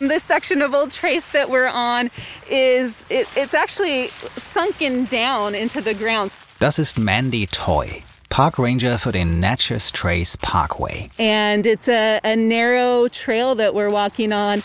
This 0.00 0.22
section 0.22 0.62
of 0.62 0.74
Old 0.74 0.92
Trace 0.92 1.26
that 1.32 1.50
we're 1.50 1.66
on 1.66 2.10
is 2.48 3.04
it, 3.10 3.26
it's 3.36 3.52
actually 3.52 4.08
sunken 4.36 5.06
down 5.06 5.56
into 5.56 5.80
the 5.80 5.92
ground. 5.92 6.30
Das 6.60 6.78
ist 6.78 6.98
Mandy 6.98 7.48
Toy. 7.48 8.04
Park 8.28 8.58
Ranger 8.60 8.98
für 8.98 9.10
den 9.10 9.40
Natchez 9.40 9.90
Trace 9.90 10.36
Parkway. 10.36 11.10
And 11.18 11.66
it's 11.66 11.88
a, 11.88 12.20
a 12.22 12.36
narrow 12.36 13.08
trail 13.08 13.56
that 13.56 13.74
we're 13.74 13.90
walking 13.90 14.32
on. 14.32 14.62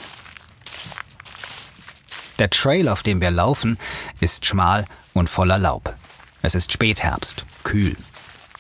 Der 2.38 2.52
Trail, 2.52 2.88
auf 2.88 3.02
dem 3.02 3.20
wir 3.20 3.32
laufen, 3.32 3.80
ist 4.20 4.46
schmal 4.46 4.86
und 5.14 5.32
voller 5.32 5.58
Laub. 5.58 5.96
Es 6.44 6.54
ist 6.54 6.72
Spätherbst, 6.72 7.46
kühl. 7.64 7.96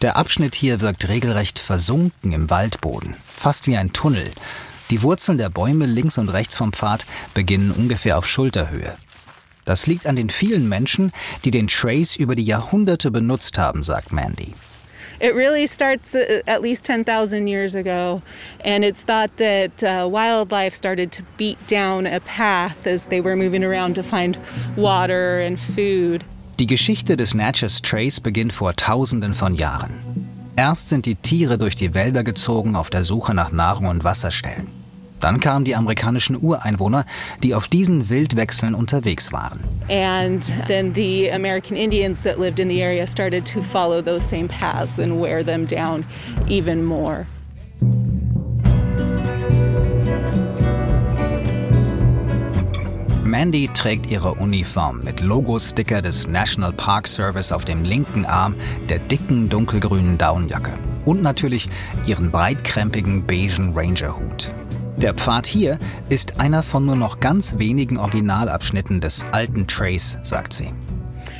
Der 0.02 0.18
Abschnitt 0.18 0.56
hier 0.56 0.82
wirkt 0.82 1.08
regelrecht 1.08 1.60
versunken 1.60 2.32
im 2.32 2.50
Waldboden, 2.50 3.16
fast 3.38 3.68
wie 3.68 3.78
ein 3.78 3.94
Tunnel. 3.94 4.32
Die 4.90 5.02
Wurzeln 5.02 5.38
der 5.38 5.50
Bäume 5.50 5.86
links 5.86 6.18
und 6.18 6.30
rechts 6.30 6.58
vom 6.58 6.74
Pfad 6.74 7.06
beginnen 7.34 7.72
ungefähr 7.72 8.18
auf 8.18 8.28
Schulterhöhe. 8.28 8.96
Das 9.66 9.88
liegt 9.88 10.08
an 10.08 10.16
den 10.16 10.30
vielen 10.30 10.68
Menschen, 10.68 11.12
die 11.46 11.52
den 11.52 11.68
Trace 11.68 12.16
über 12.18 12.36
die 12.36 12.44
Jahrhunderte 12.44 13.12
benutzt 13.12 13.58
haben, 13.58 13.84
sagt 13.84 14.12
Mandy. 14.12 14.54
It 15.20 15.36
really 15.36 15.68
starts 15.68 16.16
at 16.16 16.62
least 16.62 16.86
10,000 16.86 17.48
years 17.48 17.76
ago, 17.76 18.22
and 18.66 18.84
it's 18.84 19.04
thought 19.06 19.38
that 19.38 19.82
uh, 19.82 20.06
wildlife 20.06 20.76
started 20.76 21.14
to 21.14 21.24
beat 21.38 21.58
down 21.68 22.06
a 22.06 22.20
path 22.20 22.86
as 22.86 23.08
they 23.08 23.22
were 23.22 23.38
moving 23.38 23.64
around 23.64 23.96
to 23.96 24.04
find 24.04 24.38
water 24.76 25.40
and 25.40 25.58
food. 25.58 26.26
Die 26.60 26.66
Geschichte 26.66 27.16
des 27.16 27.34
Natchez 27.34 27.82
Trace 27.82 28.20
beginnt 28.20 28.54
vor 28.54 28.76
Tausenden 28.76 29.34
von 29.34 29.56
Jahren. 29.56 30.13
Erst 30.56 30.90
sind 30.90 31.08
die 31.08 31.16
Tiere 31.16 31.58
durch 31.58 31.76
die 31.76 31.96
Wälder 31.96 32.24
gezogen 32.24 32.76
auf 32.76 32.92
der 32.92 33.04
Suche 33.04 33.34
nach 33.34 33.52
Nahrung 33.52 33.88
und 33.88 34.04
Wasserstellen. 34.04 34.68
Dann 35.20 35.40
kamen 35.40 35.66
die 35.66 35.76
amerikanischen 35.76 36.38
Ureinwohner, 36.40 37.06
die 37.42 37.56
auf 37.56 37.68
diesen 37.68 38.10
Wildwechseln 38.10 38.76
unterwegs 38.76 39.32
waren. 39.32 39.64
And 39.90 40.52
then 40.68 40.94
the 40.94 41.32
American 41.32 41.76
Indians 41.76 42.22
that 42.22 42.38
lived 42.38 42.60
in 42.60 42.70
the 42.70 42.84
area 42.84 43.08
started 43.08 43.46
to 43.52 43.62
follow 43.62 44.02
those 44.02 44.28
same 44.28 44.48
paths 44.48 45.00
and 45.00 45.20
wear 45.20 45.44
them 45.44 45.66
down 45.66 46.04
even 46.48 46.84
more. 46.84 47.26
Mandy 53.34 53.68
trägt 53.74 54.12
ihre 54.12 54.36
Uniform 54.36 55.02
mit 55.04 55.20
Logo-Sticker 55.20 56.04
des 56.04 56.28
National 56.28 56.72
Park 56.72 57.08
Service 57.08 57.52
auf 57.52 57.66
dem 57.66 57.84
linken 57.84 58.26
Arm 58.26 58.54
der 58.90 59.00
dicken 59.00 59.50
dunkelgrünen 59.50 60.20
Downjacke 60.20 60.78
und 61.06 61.24
natürlich 61.24 61.68
ihren 62.06 62.30
breitkrempigen 62.30 63.26
beigen 63.26 63.74
Ranger-Hut. 63.76 64.54
Der 64.98 65.16
Pfad 65.16 65.48
hier 65.48 65.80
ist 66.10 66.40
einer 66.40 66.62
von 66.62 66.86
nur 66.86 66.96
noch 66.96 67.22
ganz 67.22 67.58
wenigen 67.58 67.98
Originalabschnitten 67.98 69.02
des 69.02 69.26
alten 69.32 69.66
Trace, 69.66 70.20
sagt 70.22 70.54
sie. 70.54 70.72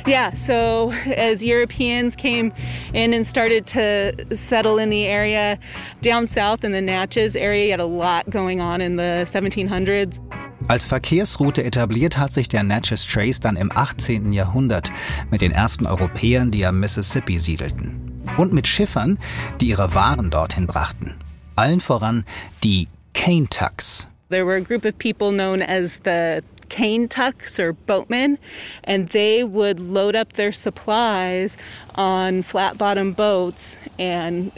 Yeah, 0.04 0.34
so 0.34 0.92
as 1.16 1.44
Europeans 1.44 2.16
came 2.16 2.50
in 2.92 3.14
and 3.14 3.24
started 3.24 3.68
to 3.68 4.34
settle 4.34 4.82
in 4.82 4.90
the 4.90 5.06
area 5.06 5.58
down 6.02 6.26
south 6.26 6.64
in 6.64 6.72
the 6.72 6.82
Natchez 6.82 7.36
area, 7.36 7.66
you 7.66 7.70
had 7.70 7.80
a 7.80 7.86
lot 7.86 8.28
going 8.30 8.60
on 8.60 8.80
in 8.80 8.96
the 8.96 9.24
1700s. 9.26 10.20
Als 10.66 10.86
Verkehrsroute 10.86 11.62
etabliert 11.62 12.16
hat 12.16 12.32
sich 12.32 12.48
der 12.48 12.62
Natchez 12.62 13.06
Trace 13.06 13.38
dann 13.38 13.56
im 13.56 13.70
18. 13.70 14.32
Jahrhundert 14.32 14.90
mit 15.30 15.42
den 15.42 15.52
ersten 15.52 15.86
Europäern, 15.86 16.50
die 16.50 16.64
am 16.64 16.80
Mississippi 16.80 17.38
siedelten. 17.38 18.22
Und 18.38 18.54
mit 18.54 18.66
Schiffern, 18.66 19.18
die 19.60 19.68
ihre 19.68 19.94
Waren 19.94 20.30
dorthin 20.30 20.66
brachten. 20.66 21.14
Allen 21.56 21.80
voran 21.80 22.24
die 22.62 22.88
cane 23.12 23.46
tucks. 23.50 24.06
There 24.30 24.46
were 24.46 24.56
a 24.56 24.60
group 24.60 24.86
of 24.86 24.96
people 24.98 25.30
known 25.30 25.60
as 25.60 26.00
the 26.02 26.40
cane 26.70 27.08
tucks 27.10 27.60
or 27.60 27.74
boatmen, 27.74 28.38
and 28.84 29.10
they 29.10 29.44
would 29.44 29.78
load 29.78 30.16
up 30.16 30.32
their 30.32 30.52
supplies 30.52 31.58
on 31.94 32.42
flat 32.42 32.78
bottom 32.78 33.12
boats 33.12 33.76
and 33.98 34.50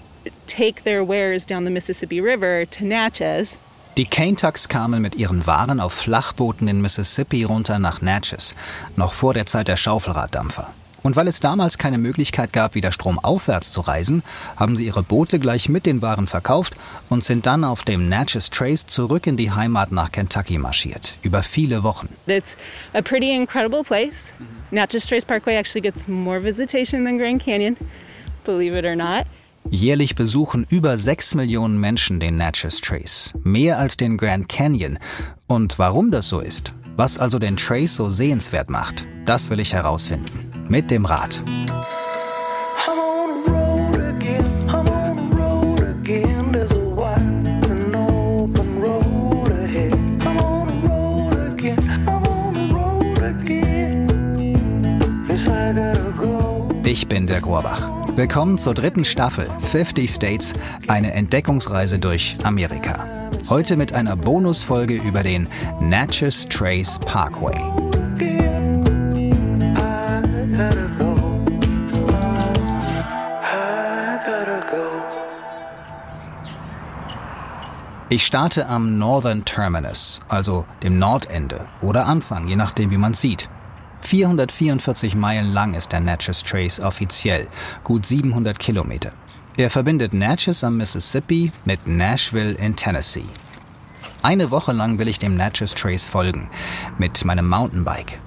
take 0.46 0.84
their 0.84 1.02
wares 1.02 1.44
down 1.44 1.64
the 1.64 1.70
Mississippi 1.70 2.20
River 2.20 2.64
to 2.64 2.84
Natchez. 2.84 3.56
Die 3.96 4.04
cane 4.04 4.36
tucks 4.36 4.68
kamen 4.68 5.00
mit 5.00 5.14
ihren 5.14 5.46
Waren 5.46 5.80
auf 5.80 5.94
Flachbooten 5.94 6.68
in 6.68 6.82
Mississippi 6.82 7.44
runter 7.44 7.78
nach 7.78 8.02
Natchez, 8.02 8.54
noch 8.94 9.14
vor 9.14 9.32
der 9.32 9.46
Zeit 9.46 9.68
der 9.68 9.76
Schaufelraddampfer. 9.76 10.68
Und 11.02 11.16
weil 11.16 11.28
es 11.28 11.40
damals 11.40 11.78
keine 11.78 11.96
Möglichkeit 11.96 12.52
gab, 12.52 12.74
wieder 12.74 12.92
stromaufwärts 12.92 13.72
zu 13.72 13.80
reisen, 13.80 14.22
haben 14.56 14.76
sie 14.76 14.84
ihre 14.84 15.02
Boote 15.02 15.38
gleich 15.38 15.70
mit 15.70 15.86
den 15.86 16.02
Waren 16.02 16.26
verkauft 16.26 16.74
und 17.08 17.24
sind 17.24 17.46
dann 17.46 17.64
auf 17.64 17.84
dem 17.84 18.10
Natchez 18.10 18.50
Trace 18.50 18.86
zurück 18.86 19.26
in 19.26 19.38
die 19.38 19.52
Heimat 19.52 19.92
nach 19.92 20.12
Kentucky 20.12 20.58
marschiert. 20.58 21.16
Über 21.22 21.42
viele 21.42 21.82
Wochen. 21.82 22.10
It's 22.26 22.54
a 22.92 23.00
pretty 23.00 23.34
incredible 23.34 23.82
place. 23.82 24.26
Natchez 24.72 25.06
Trace 25.06 25.24
Parkway 25.24 25.56
actually 25.56 25.80
gets 25.80 26.06
more 26.06 26.42
visitation 26.42 27.06
than 27.06 27.16
Grand 27.16 27.42
Canyon, 27.42 27.78
believe 28.44 28.76
it 28.76 28.84
or 28.84 28.96
not. 28.96 29.24
Jährlich 29.70 30.14
besuchen 30.14 30.66
über 30.70 30.96
6 30.96 31.34
Millionen 31.34 31.78
Menschen 31.80 32.20
den 32.20 32.36
Natchez 32.36 32.80
Trace, 32.80 33.34
mehr 33.42 33.78
als 33.78 33.96
den 33.96 34.16
Grand 34.16 34.48
Canyon. 34.48 34.98
Und 35.46 35.78
warum 35.78 36.10
das 36.10 36.28
so 36.28 36.40
ist, 36.40 36.72
was 36.96 37.18
also 37.18 37.38
den 37.38 37.56
Trace 37.56 37.96
so 37.96 38.10
sehenswert 38.10 38.70
macht, 38.70 39.06
das 39.24 39.50
will 39.50 39.60
ich 39.60 39.72
herausfinden. 39.72 40.50
Mit 40.68 40.90
dem 40.90 41.04
Rad. 41.04 41.42
Ich 56.84 57.08
bin 57.08 57.26
der 57.26 57.40
Gorbach. 57.40 57.95
Willkommen 58.16 58.56
zur 58.56 58.72
dritten 58.72 59.04
Staffel 59.04 59.46
50 59.58 60.10
States, 60.10 60.54
eine 60.88 61.12
Entdeckungsreise 61.12 61.98
durch 61.98 62.38
Amerika. 62.44 63.06
Heute 63.50 63.76
mit 63.76 63.92
einer 63.92 64.16
Bonusfolge 64.16 64.94
über 64.94 65.22
den 65.22 65.46
Natchez 65.82 66.48
Trace 66.48 66.98
Parkway. 67.00 67.60
Ich 78.08 78.24
starte 78.24 78.66
am 78.66 78.98
Northern 78.98 79.44
Terminus, 79.44 80.22
also 80.28 80.64
dem 80.82 80.98
Nordende 80.98 81.66
oder 81.82 82.06
Anfang, 82.06 82.48
je 82.48 82.56
nachdem 82.56 82.90
wie 82.90 82.96
man 82.96 83.12
sieht. 83.12 83.50
444 84.06 85.16
Meilen 85.16 85.52
lang 85.52 85.74
ist 85.74 85.90
der 85.90 85.98
Natchez 85.98 86.44
Trace 86.44 86.78
offiziell, 86.78 87.48
gut 87.82 88.06
700 88.06 88.56
Kilometer. 88.56 89.10
Er 89.56 89.68
verbindet 89.68 90.14
Natchez 90.14 90.62
am 90.62 90.76
Mississippi 90.76 91.50
mit 91.64 91.88
Nashville 91.88 92.52
in 92.52 92.76
Tennessee. 92.76 93.24
Eine 94.22 94.52
Woche 94.52 94.72
lang 94.72 95.00
will 95.00 95.08
ich 95.08 95.18
dem 95.18 95.36
Natchez 95.36 95.74
Trace 95.74 96.06
folgen, 96.06 96.48
mit 96.98 97.24
meinem 97.24 97.48
Mountainbike. 97.48 98.20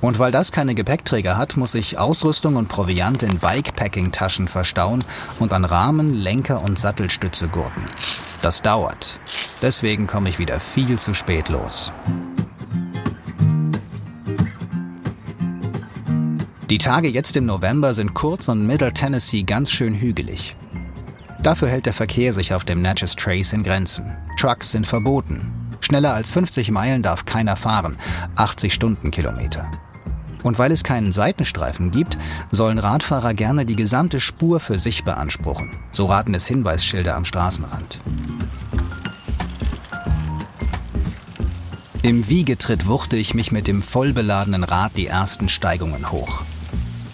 Und 0.00 0.18
weil 0.18 0.32
das 0.32 0.50
keine 0.50 0.74
Gepäckträger 0.74 1.36
hat, 1.36 1.58
muss 1.58 1.74
ich 1.74 1.98
Ausrüstung 1.98 2.56
und 2.56 2.68
Proviant 2.68 3.22
in 3.22 3.38
Bikepacking-Taschen 3.38 4.48
verstauen 4.48 5.04
und 5.38 5.52
an 5.52 5.66
Rahmen, 5.66 6.14
Lenker 6.14 6.62
und 6.62 6.78
Sattelstütze 6.78 7.48
gurten. 7.48 7.84
Das 8.40 8.62
dauert. 8.62 9.20
Deswegen 9.60 10.06
komme 10.06 10.30
ich 10.30 10.38
wieder 10.38 10.58
viel 10.58 10.98
zu 10.98 11.12
spät 11.12 11.50
los. 11.50 11.92
Die 16.72 16.78
Tage 16.78 17.10
jetzt 17.10 17.36
im 17.36 17.44
November 17.44 17.92
sind 17.92 18.14
kurz 18.14 18.48
und 18.48 18.66
Middle 18.66 18.94
Tennessee 18.94 19.42
ganz 19.42 19.70
schön 19.70 19.94
hügelig. 19.94 20.56
Dafür 21.42 21.68
hält 21.68 21.84
der 21.84 21.92
Verkehr 21.92 22.32
sich 22.32 22.54
auf 22.54 22.64
dem 22.64 22.80
Natchez 22.80 23.14
Trace 23.14 23.52
in 23.52 23.62
Grenzen. 23.62 24.16
Trucks 24.38 24.70
sind 24.70 24.86
verboten. 24.86 25.52
Schneller 25.82 26.14
als 26.14 26.30
50 26.30 26.70
Meilen 26.70 27.02
darf 27.02 27.26
keiner 27.26 27.56
fahren, 27.56 27.98
80 28.36 28.72
Stundenkilometer. 28.72 29.70
Und 30.44 30.58
weil 30.58 30.72
es 30.72 30.82
keinen 30.82 31.12
Seitenstreifen 31.12 31.90
gibt, 31.90 32.16
sollen 32.50 32.78
Radfahrer 32.78 33.34
gerne 33.34 33.66
die 33.66 33.76
gesamte 33.76 34.18
Spur 34.18 34.58
für 34.58 34.78
sich 34.78 35.04
beanspruchen. 35.04 35.72
So 35.92 36.06
raten 36.06 36.32
es 36.32 36.46
Hinweisschilder 36.46 37.16
am 37.16 37.26
Straßenrand. 37.26 38.00
Im 42.00 42.30
Wiegetritt 42.30 42.86
wuchte 42.86 43.18
ich 43.18 43.34
mich 43.34 43.52
mit 43.52 43.68
dem 43.68 43.82
vollbeladenen 43.82 44.64
Rad 44.64 44.92
die 44.96 45.08
ersten 45.08 45.50
Steigungen 45.50 46.10
hoch. 46.10 46.40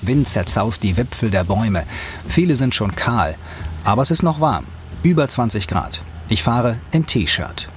Wind 0.08 0.26
zerzaust 0.26 0.82
die 0.82 0.96
Wipfel 0.96 1.30
der 1.30 1.44
Bäume. 1.44 1.84
Viele 2.26 2.56
sind 2.56 2.74
schon 2.74 2.96
kahl, 2.96 3.36
aber 3.84 4.02
es 4.02 4.10
ist 4.10 4.24
noch 4.24 4.40
warm. 4.40 4.64
Über 5.04 5.28
20 5.28 5.68
Grad. 5.68 6.02
Ich 6.28 6.42
fahre 6.42 6.80
im 6.90 7.06
T-Shirt. 7.06 7.68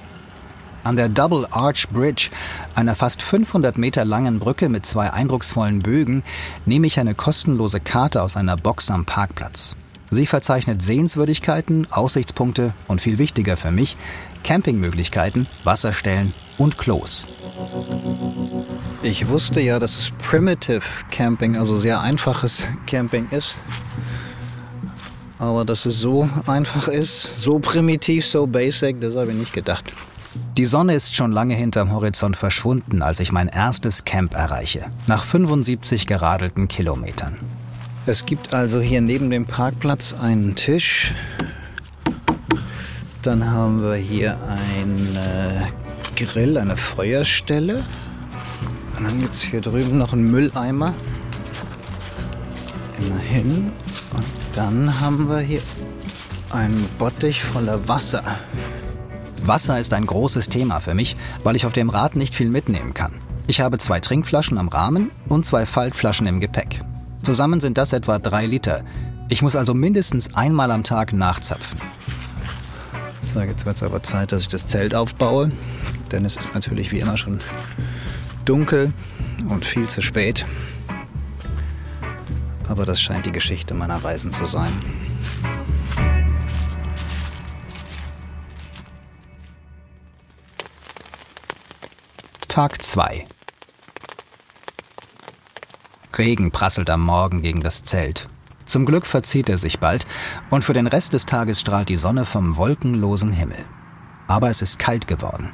An 0.82 0.96
der 0.96 1.08
Double 1.08 1.46
Arch 1.52 1.88
Bridge, 1.90 2.30
einer 2.74 2.96
fast 2.96 3.22
500 3.22 3.78
Meter 3.78 4.04
langen 4.04 4.40
Brücke 4.40 4.68
mit 4.68 4.84
zwei 4.84 5.12
eindrucksvollen 5.12 5.78
Bögen, 5.78 6.24
nehme 6.66 6.88
ich 6.88 6.98
eine 6.98 7.14
kostenlose 7.14 7.78
Karte 7.78 8.22
aus 8.22 8.36
einer 8.36 8.56
Box 8.56 8.90
am 8.90 9.04
Parkplatz. 9.04 9.76
Sie 10.10 10.26
verzeichnet 10.26 10.82
Sehenswürdigkeiten, 10.82 11.86
Aussichtspunkte 11.90 12.74
und 12.88 13.00
viel 13.00 13.18
wichtiger 13.18 13.56
für 13.56 13.70
mich, 13.70 13.96
Campingmöglichkeiten, 14.42 15.46
Wasserstellen 15.64 16.34
und 16.58 16.78
Klos. 16.78 17.26
Ich 19.04 19.26
wusste 19.26 19.60
ja, 19.60 19.80
dass 19.80 19.98
es 19.98 20.10
Primitive 20.10 20.82
Camping, 21.10 21.56
also 21.56 21.76
sehr 21.76 22.00
einfaches 22.00 22.68
Camping 22.86 23.26
ist. 23.32 23.58
Aber 25.40 25.64
dass 25.64 25.86
es 25.86 25.98
so 25.98 26.28
einfach 26.46 26.86
ist, 26.86 27.40
so 27.40 27.58
primitiv, 27.58 28.24
so 28.24 28.46
basic, 28.46 29.00
das 29.00 29.16
habe 29.16 29.32
ich 29.32 29.36
nicht 29.36 29.52
gedacht. 29.52 29.92
Die 30.56 30.64
Sonne 30.64 30.94
ist 30.94 31.16
schon 31.16 31.32
lange 31.32 31.54
hinterm 31.54 31.90
Horizont 31.90 32.36
verschwunden, 32.36 33.02
als 33.02 33.18
ich 33.18 33.32
mein 33.32 33.48
erstes 33.48 34.04
Camp 34.04 34.34
erreiche, 34.34 34.84
nach 35.08 35.24
75 35.24 36.06
geradelten 36.06 36.68
Kilometern. 36.68 37.38
Es 38.06 38.24
gibt 38.24 38.54
also 38.54 38.80
hier 38.80 39.00
neben 39.00 39.30
dem 39.30 39.46
Parkplatz 39.46 40.14
einen 40.14 40.54
Tisch. 40.54 41.12
Dann 43.22 43.50
haben 43.50 43.82
wir 43.82 43.96
hier 43.96 44.38
einen 44.48 45.16
äh, 45.16 46.24
Grill, 46.24 46.56
eine 46.56 46.76
Feuerstelle. 46.76 47.82
Und 49.02 49.08
dann 49.08 49.20
gibt 49.20 49.34
es 49.34 49.42
hier 49.42 49.60
drüben 49.60 49.98
noch 49.98 50.12
einen 50.12 50.30
Mülleimer. 50.30 50.94
Immerhin. 53.00 53.72
Und 54.12 54.24
dann 54.54 55.00
haben 55.00 55.28
wir 55.28 55.40
hier 55.40 55.60
einen 56.50 56.88
Bottich 57.00 57.42
voller 57.42 57.88
Wasser. 57.88 58.22
Wasser 59.44 59.80
ist 59.80 59.92
ein 59.92 60.06
großes 60.06 60.50
Thema 60.50 60.78
für 60.78 60.94
mich, 60.94 61.16
weil 61.42 61.56
ich 61.56 61.66
auf 61.66 61.72
dem 61.72 61.90
Rad 61.90 62.14
nicht 62.14 62.32
viel 62.32 62.48
mitnehmen 62.48 62.94
kann. 62.94 63.14
Ich 63.48 63.60
habe 63.60 63.76
zwei 63.78 63.98
Trinkflaschen 63.98 64.56
am 64.56 64.68
Rahmen 64.68 65.10
und 65.28 65.44
zwei 65.44 65.66
Faltflaschen 65.66 66.28
im 66.28 66.38
Gepäck. 66.38 66.78
Zusammen 67.24 67.60
sind 67.60 67.78
das 67.78 67.92
etwa 67.92 68.20
drei 68.20 68.46
Liter. 68.46 68.84
Ich 69.28 69.42
muss 69.42 69.56
also 69.56 69.74
mindestens 69.74 70.36
einmal 70.36 70.70
am 70.70 70.84
Tag 70.84 71.12
nachzapfen. 71.12 71.80
So, 73.20 73.40
jetzt 73.40 73.66
wird 73.66 73.74
es 73.74 73.82
aber 73.82 74.00
Zeit, 74.04 74.30
dass 74.30 74.42
ich 74.42 74.48
das 74.48 74.68
Zelt 74.68 74.94
aufbaue, 74.94 75.50
denn 76.12 76.24
es 76.24 76.36
ist 76.36 76.54
natürlich 76.54 76.92
wie 76.92 77.00
immer 77.00 77.16
schon 77.16 77.40
dunkel 78.44 78.92
und 79.48 79.64
viel 79.64 79.88
zu 79.88 80.02
spät. 80.02 80.46
Aber 82.68 82.86
das 82.86 83.00
scheint 83.00 83.26
die 83.26 83.32
Geschichte 83.32 83.74
meiner 83.74 84.02
Reisen 84.02 84.30
zu 84.30 84.46
sein. 84.46 84.72
Tag 92.48 92.82
2 92.82 93.24
Regen 96.18 96.50
prasselt 96.50 96.90
am 96.90 97.02
Morgen 97.02 97.42
gegen 97.42 97.62
das 97.62 97.82
Zelt. 97.82 98.28
Zum 98.66 98.84
Glück 98.86 99.06
verzieht 99.06 99.48
er 99.48 99.58
sich 99.58 99.80
bald 99.80 100.06
und 100.50 100.62
für 100.62 100.72
den 100.72 100.86
Rest 100.86 101.14
des 101.14 101.26
Tages 101.26 101.60
strahlt 101.60 101.88
die 101.88 101.96
Sonne 101.96 102.24
vom 102.24 102.56
wolkenlosen 102.56 103.32
Himmel. 103.32 103.64
Aber 104.28 104.50
es 104.50 104.62
ist 104.62 104.78
kalt 104.78 105.06
geworden. 105.06 105.52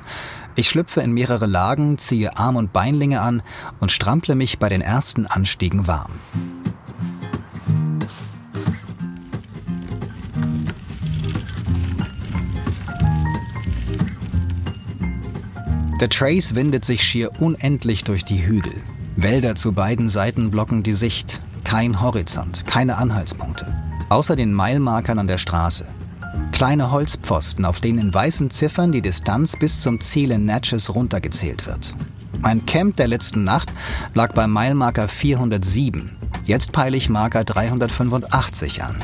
Ich 0.59 0.71
schlüpfe 0.71 1.03
in 1.03 1.13
mehrere 1.13 1.47
Lagen, 1.47 1.99
ziehe 1.99 2.37
Arm- 2.37 2.57
und 2.57 2.73
Beinlinge 2.73 3.21
an 3.21 3.43
und 3.79 3.93
strample 3.93 4.35
mich 4.35 4.59
bei 4.59 4.69
den 4.69 4.81
ersten 4.81 5.25
Anstiegen 5.25 5.87
warm. 5.87 6.11
Der 16.01 16.09
Trace 16.09 16.57
windet 16.57 16.85
sich 16.85 17.05
schier 17.05 17.41
unendlich 17.41 18.03
durch 18.03 18.25
die 18.25 18.45
Hügel. 18.45 18.75
Wälder 19.15 19.55
zu 19.55 19.71
beiden 19.71 20.09
Seiten 20.09 20.51
blocken 20.51 20.83
die 20.83 20.93
Sicht. 20.93 21.39
Kein 21.63 22.01
Horizont, 22.01 22.67
keine 22.67 22.97
Anhaltspunkte. 22.97 23.73
Außer 24.09 24.35
den 24.35 24.53
Meilmarkern 24.53 25.21
an 25.21 25.29
der 25.29 25.39
Straße. 25.39 25.87
Kleine 26.53 26.91
Holzpfosten, 26.91 27.65
auf 27.65 27.81
denen 27.81 27.99
in 27.99 28.15
weißen 28.15 28.51
Ziffern 28.51 28.93
die 28.93 29.01
Distanz 29.01 29.57
bis 29.57 29.81
zum 29.81 30.01
Ziel 30.01 30.31
in 30.33 30.45
Natchez 30.45 30.91
runtergezählt 30.91 31.67
wird. 31.67 31.95
Mein 32.41 32.67
Camp 32.67 32.97
der 32.97 33.09
letzten 33.09 33.45
Nacht 33.45 33.73
lag 34.15 34.33
beim 34.33 34.53
Meilmarker 34.53 35.09
407. 35.09 36.17
Jetzt 36.45 36.73
peile 36.73 36.97
ich 36.97 37.09
Marker 37.09 37.45
385 37.45 38.83
an. 38.83 38.97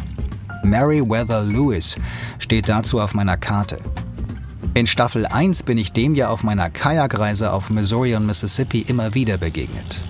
Meriwether 0.63 1.43
Lewis 1.43 1.97
steht 2.39 2.69
dazu 2.69 3.01
auf 3.01 3.15
meiner 3.15 3.37
Karte. 3.37 3.79
In 4.75 4.87
Staffel 4.87 5.27
1 5.27 5.63
bin 5.63 5.79
ich 5.79 5.93
dem 5.93 6.15
ja 6.15 6.31
auf 6.31 6.43
meiner 6.43 6.71
Kajakreise 6.71 7.53
auf 7.53 7.71
Missouri 7.71 8.17
und 8.17 8.27
Mississippi 8.27 8.81
immer 8.81 9.15
wieder 9.15 9.37
begegnet. 9.37 10.01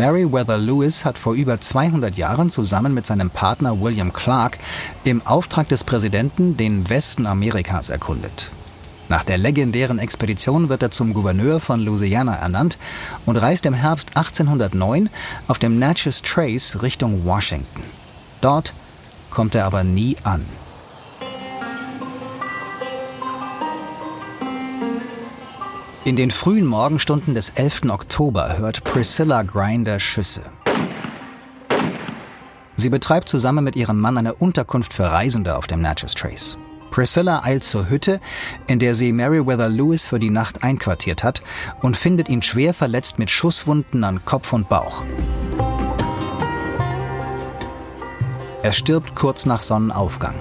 Meriwether 0.00 0.56
Lewis 0.56 1.04
hat 1.04 1.18
vor 1.18 1.34
über 1.34 1.60
200 1.60 2.16
Jahren 2.16 2.48
zusammen 2.48 2.94
mit 2.94 3.04
seinem 3.04 3.28
Partner 3.28 3.82
William 3.82 4.14
Clark 4.14 4.56
im 5.04 5.20
Auftrag 5.26 5.68
des 5.68 5.84
Präsidenten 5.84 6.56
den 6.56 6.88
Westen 6.88 7.26
Amerikas 7.26 7.90
erkundet. 7.90 8.50
Nach 9.10 9.24
der 9.24 9.36
legendären 9.36 9.98
Expedition 9.98 10.70
wird 10.70 10.82
er 10.82 10.90
zum 10.90 11.12
Gouverneur 11.12 11.60
von 11.60 11.80
Louisiana 11.80 12.34
ernannt 12.34 12.78
und 13.26 13.36
reist 13.36 13.66
im 13.66 13.74
Herbst 13.74 14.16
1809 14.16 15.10
auf 15.48 15.58
dem 15.58 15.78
Natchez 15.78 16.22
Trace 16.22 16.80
Richtung 16.80 17.26
Washington. 17.26 17.82
Dort 18.40 18.72
kommt 19.28 19.54
er 19.54 19.66
aber 19.66 19.84
nie 19.84 20.16
an. 20.24 20.46
In 26.02 26.16
den 26.16 26.30
frühen 26.30 26.64
Morgenstunden 26.64 27.34
des 27.34 27.50
11. 27.50 27.82
Oktober 27.90 28.56
hört 28.56 28.84
Priscilla 28.84 29.42
Grinder 29.42 30.00
Schüsse. 30.00 30.40
Sie 32.74 32.88
betreibt 32.88 33.28
zusammen 33.28 33.62
mit 33.62 33.76
ihrem 33.76 34.00
Mann 34.00 34.16
eine 34.16 34.32
Unterkunft 34.32 34.94
für 34.94 35.04
Reisende 35.04 35.58
auf 35.58 35.66
dem 35.66 35.82
Natchez 35.82 36.14
Trace. 36.14 36.56
Priscilla 36.90 37.42
eilt 37.44 37.64
zur 37.64 37.90
Hütte, 37.90 38.18
in 38.66 38.78
der 38.78 38.94
sie 38.94 39.12
Meriwether 39.12 39.68
Lewis 39.68 40.06
für 40.06 40.18
die 40.18 40.30
Nacht 40.30 40.64
einquartiert 40.64 41.22
hat 41.22 41.42
und 41.82 41.98
findet 41.98 42.30
ihn 42.30 42.40
schwer 42.40 42.72
verletzt 42.72 43.18
mit 43.18 43.30
Schusswunden 43.30 44.02
an 44.02 44.24
Kopf 44.24 44.54
und 44.54 44.70
Bauch. 44.70 45.02
Er 48.62 48.72
stirbt 48.72 49.14
kurz 49.14 49.44
nach 49.44 49.60
Sonnenaufgang. 49.60 50.34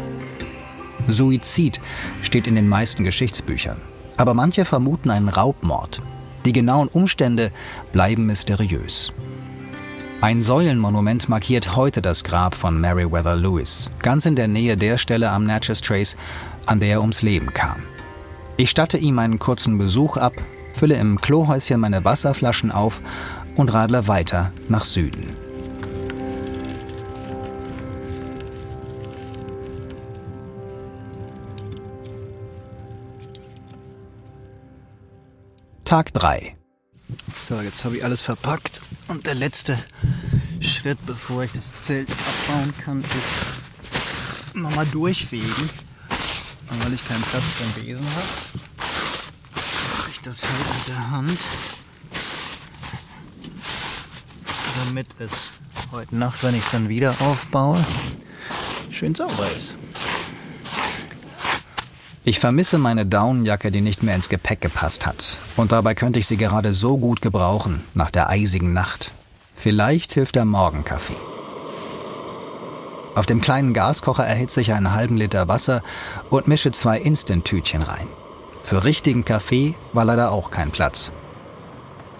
Suizid 1.10 1.82
steht 2.22 2.48
in 2.48 2.56
den 2.56 2.70
meisten 2.70 3.04
Geschichtsbüchern 3.04 3.82
aber 4.20 4.34
manche 4.34 4.66
vermuten 4.66 5.10
einen 5.10 5.30
Raubmord. 5.30 6.02
Die 6.46 6.52
genauen 6.52 6.90
Umstände 6.90 7.52
bleiben 7.94 8.26
mysteriös. 8.26 9.14
Ein 10.20 10.42
Säulenmonument 10.42 11.30
markiert 11.30 11.78
heute 11.78 12.02
das 12.02 12.26
Grab 12.26 12.54
von 12.54 12.82
Meriwether 12.82 13.38
Lewis, 13.38 13.92
ganz 14.02 14.26
in 14.26 14.36
der 14.36 14.50
Nähe 14.50 14.76
der 14.76 14.98
Stelle 14.98 15.32
am 15.32 15.46
Natchez 15.46 15.80
Trace, 15.80 16.18
an 16.66 16.82
der 16.82 16.90
er 16.90 17.02
ums 17.02 17.22
Leben 17.22 17.54
kam. 17.54 17.78
Ich 18.58 18.70
statte 18.70 18.98
ihm 18.98 19.20
einen 19.20 19.40
kurzen 19.40 19.78
Besuch 19.78 20.18
ab, 20.18 20.34
fülle 20.74 20.96
im 20.96 21.22
Klohäuschen 21.22 21.80
meine 21.80 22.04
Wasserflaschen 22.04 22.72
auf 22.72 23.02
und 23.56 23.74
radle 23.74 24.10
weiter 24.10 24.52
nach 24.68 24.84
Süden. 24.84 25.49
Tag 35.90 36.14
3. 36.14 36.56
So, 37.48 37.60
jetzt 37.62 37.84
habe 37.84 37.98
ich 37.98 38.04
alles 38.04 38.22
verpackt 38.22 38.80
und 39.08 39.26
der 39.26 39.34
letzte 39.34 39.76
Schritt, 40.62 41.00
bevor 41.08 41.46
ich 41.46 41.52
das 41.52 41.82
Zelt 41.82 42.08
abbauen 42.12 42.74
kann, 42.78 43.02
ist 43.04 44.56
nochmal 44.56 44.86
durchfegen. 44.86 45.50
Und 46.70 46.86
weil 46.86 46.94
ich 46.94 47.08
keinen 47.08 47.24
Platz 47.24 47.44
beim 47.58 47.84
Besen 47.84 48.06
habe, 48.06 48.28
habe 49.98 50.10
ich 50.12 50.22
das 50.22 50.44
halt 50.44 50.78
mit 50.78 50.88
der 50.90 51.10
Hand, 51.10 51.40
damit 54.86 55.08
es 55.18 55.54
heute 55.92 56.16
Nacht, 56.16 56.44
wenn 56.44 56.54
ich 56.54 56.64
es 56.64 56.70
dann 56.70 56.88
wieder 56.88 57.16
aufbaue, 57.20 57.84
schön 58.92 59.16
sauber 59.16 59.48
ist. 59.58 59.74
Ich 62.30 62.40
vermisse 62.40 62.78
meine 62.78 63.08
Daunenjacke, 63.08 63.72
die 63.72 63.82
nicht 63.82 64.04
mehr 64.04 64.14
ins 64.14 64.30
Gepäck 64.30 64.62
gepasst 64.62 65.08
hat. 65.08 65.40
Und 65.56 65.72
dabei 65.72 65.96
könnte 65.96 66.20
ich 66.20 66.28
sie 66.28 66.38
gerade 66.38 66.74
so 66.74 67.00
gut 67.00 67.24
gebrauchen, 67.24 67.84
nach 67.96 68.12
der 68.12 68.30
eisigen 68.30 68.72
Nacht. 68.72 69.14
Vielleicht 69.56 70.14
hilft 70.14 70.36
der 70.36 70.46
Morgenkaffee. 70.46 71.16
Auf 73.16 73.26
dem 73.26 73.42
kleinen 73.42 73.74
Gaskocher 73.74 74.28
erhitze 74.28 74.62
ich 74.62 74.74
einen 74.74 74.94
halben 74.94 75.18
Liter 75.18 75.48
Wasser 75.48 75.82
und 76.30 76.48
mische 76.48 76.70
zwei 76.70 77.00
Instant-Tütchen 77.00 77.82
rein. 77.82 78.08
Für 78.62 78.84
richtigen 78.84 79.26
Kaffee 79.26 79.74
war 79.94 80.06
leider 80.06 80.32
auch 80.32 80.52
kein 80.52 80.70
Platz. 80.70 81.12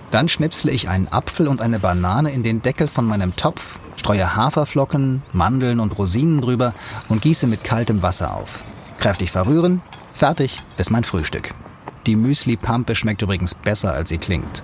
Dann 0.10 0.28
schnipsle 0.28 0.72
ich 0.72 0.90
einen 0.90 1.08
Apfel 1.08 1.48
und 1.48 1.62
eine 1.62 1.78
Banane 1.78 2.32
in 2.32 2.42
den 2.42 2.64
Deckel 2.64 2.88
von 2.88 3.06
meinem 3.06 3.36
Topf, 3.36 3.80
streue 3.96 4.36
Haferflocken, 4.36 5.22
Mandeln 5.34 5.80
und 5.80 6.00
Rosinen 6.00 6.42
drüber 6.42 6.74
und 7.10 7.22
gieße 7.22 7.46
mit 7.46 7.64
kaltem 7.64 8.02
Wasser 8.02 8.34
auf. 8.34 8.58
Kräftig 8.98 9.32
verrühren, 9.32 9.84
Fertig 10.20 10.58
ist 10.78 10.92
mein 10.92 11.06
Frühstück. 11.06 11.52
Die 12.06 12.18
Müsli-Pampe 12.18 12.94
schmeckt 12.94 13.22
übrigens 13.22 13.56
besser, 13.56 13.94
als 13.94 14.10
sie 14.10 14.18
klingt. 14.18 14.64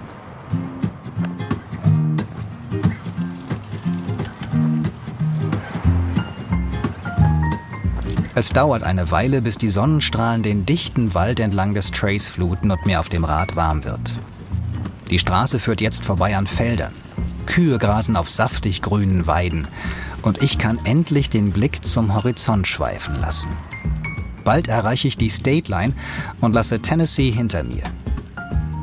Es 8.35 8.49
dauert 8.49 8.83
eine 8.83 9.11
Weile, 9.11 9.41
bis 9.41 9.57
die 9.57 9.69
Sonnenstrahlen 9.69 10.43
den 10.43 10.65
dichten 10.65 11.13
Wald 11.13 11.39
entlang 11.39 11.73
des 11.73 11.91
Trace 11.91 12.27
fluten 12.27 12.69
und 12.69 12.85
mir 12.85 12.99
auf 12.99 13.07
dem 13.07 13.23
Rad 13.23 13.55
warm 13.55 13.85
wird. 13.85 14.11
Die 15.09 15.19
Straße 15.19 15.59
führt 15.59 15.79
jetzt 15.79 16.03
vorbei 16.03 16.35
an 16.35 16.47
Feldern. 16.47 16.91
Kühe 17.45 17.77
grasen 17.77 18.17
auf 18.17 18.29
saftig 18.29 18.81
grünen 18.81 19.25
Weiden 19.25 19.69
und 20.21 20.43
ich 20.43 20.57
kann 20.57 20.81
endlich 20.83 21.29
den 21.29 21.53
Blick 21.53 21.85
zum 21.85 22.13
Horizont 22.13 22.67
schweifen 22.67 23.21
lassen. 23.21 23.47
Bald 24.45 24.69
erreiche 24.69 25.09
ich 25.09 25.17
die 25.17 25.29
State 25.29 25.69
Line 25.69 25.93
und 26.39 26.53
lasse 26.53 26.79
Tennessee 26.79 27.31
hinter 27.31 27.63
mir. 27.63 27.83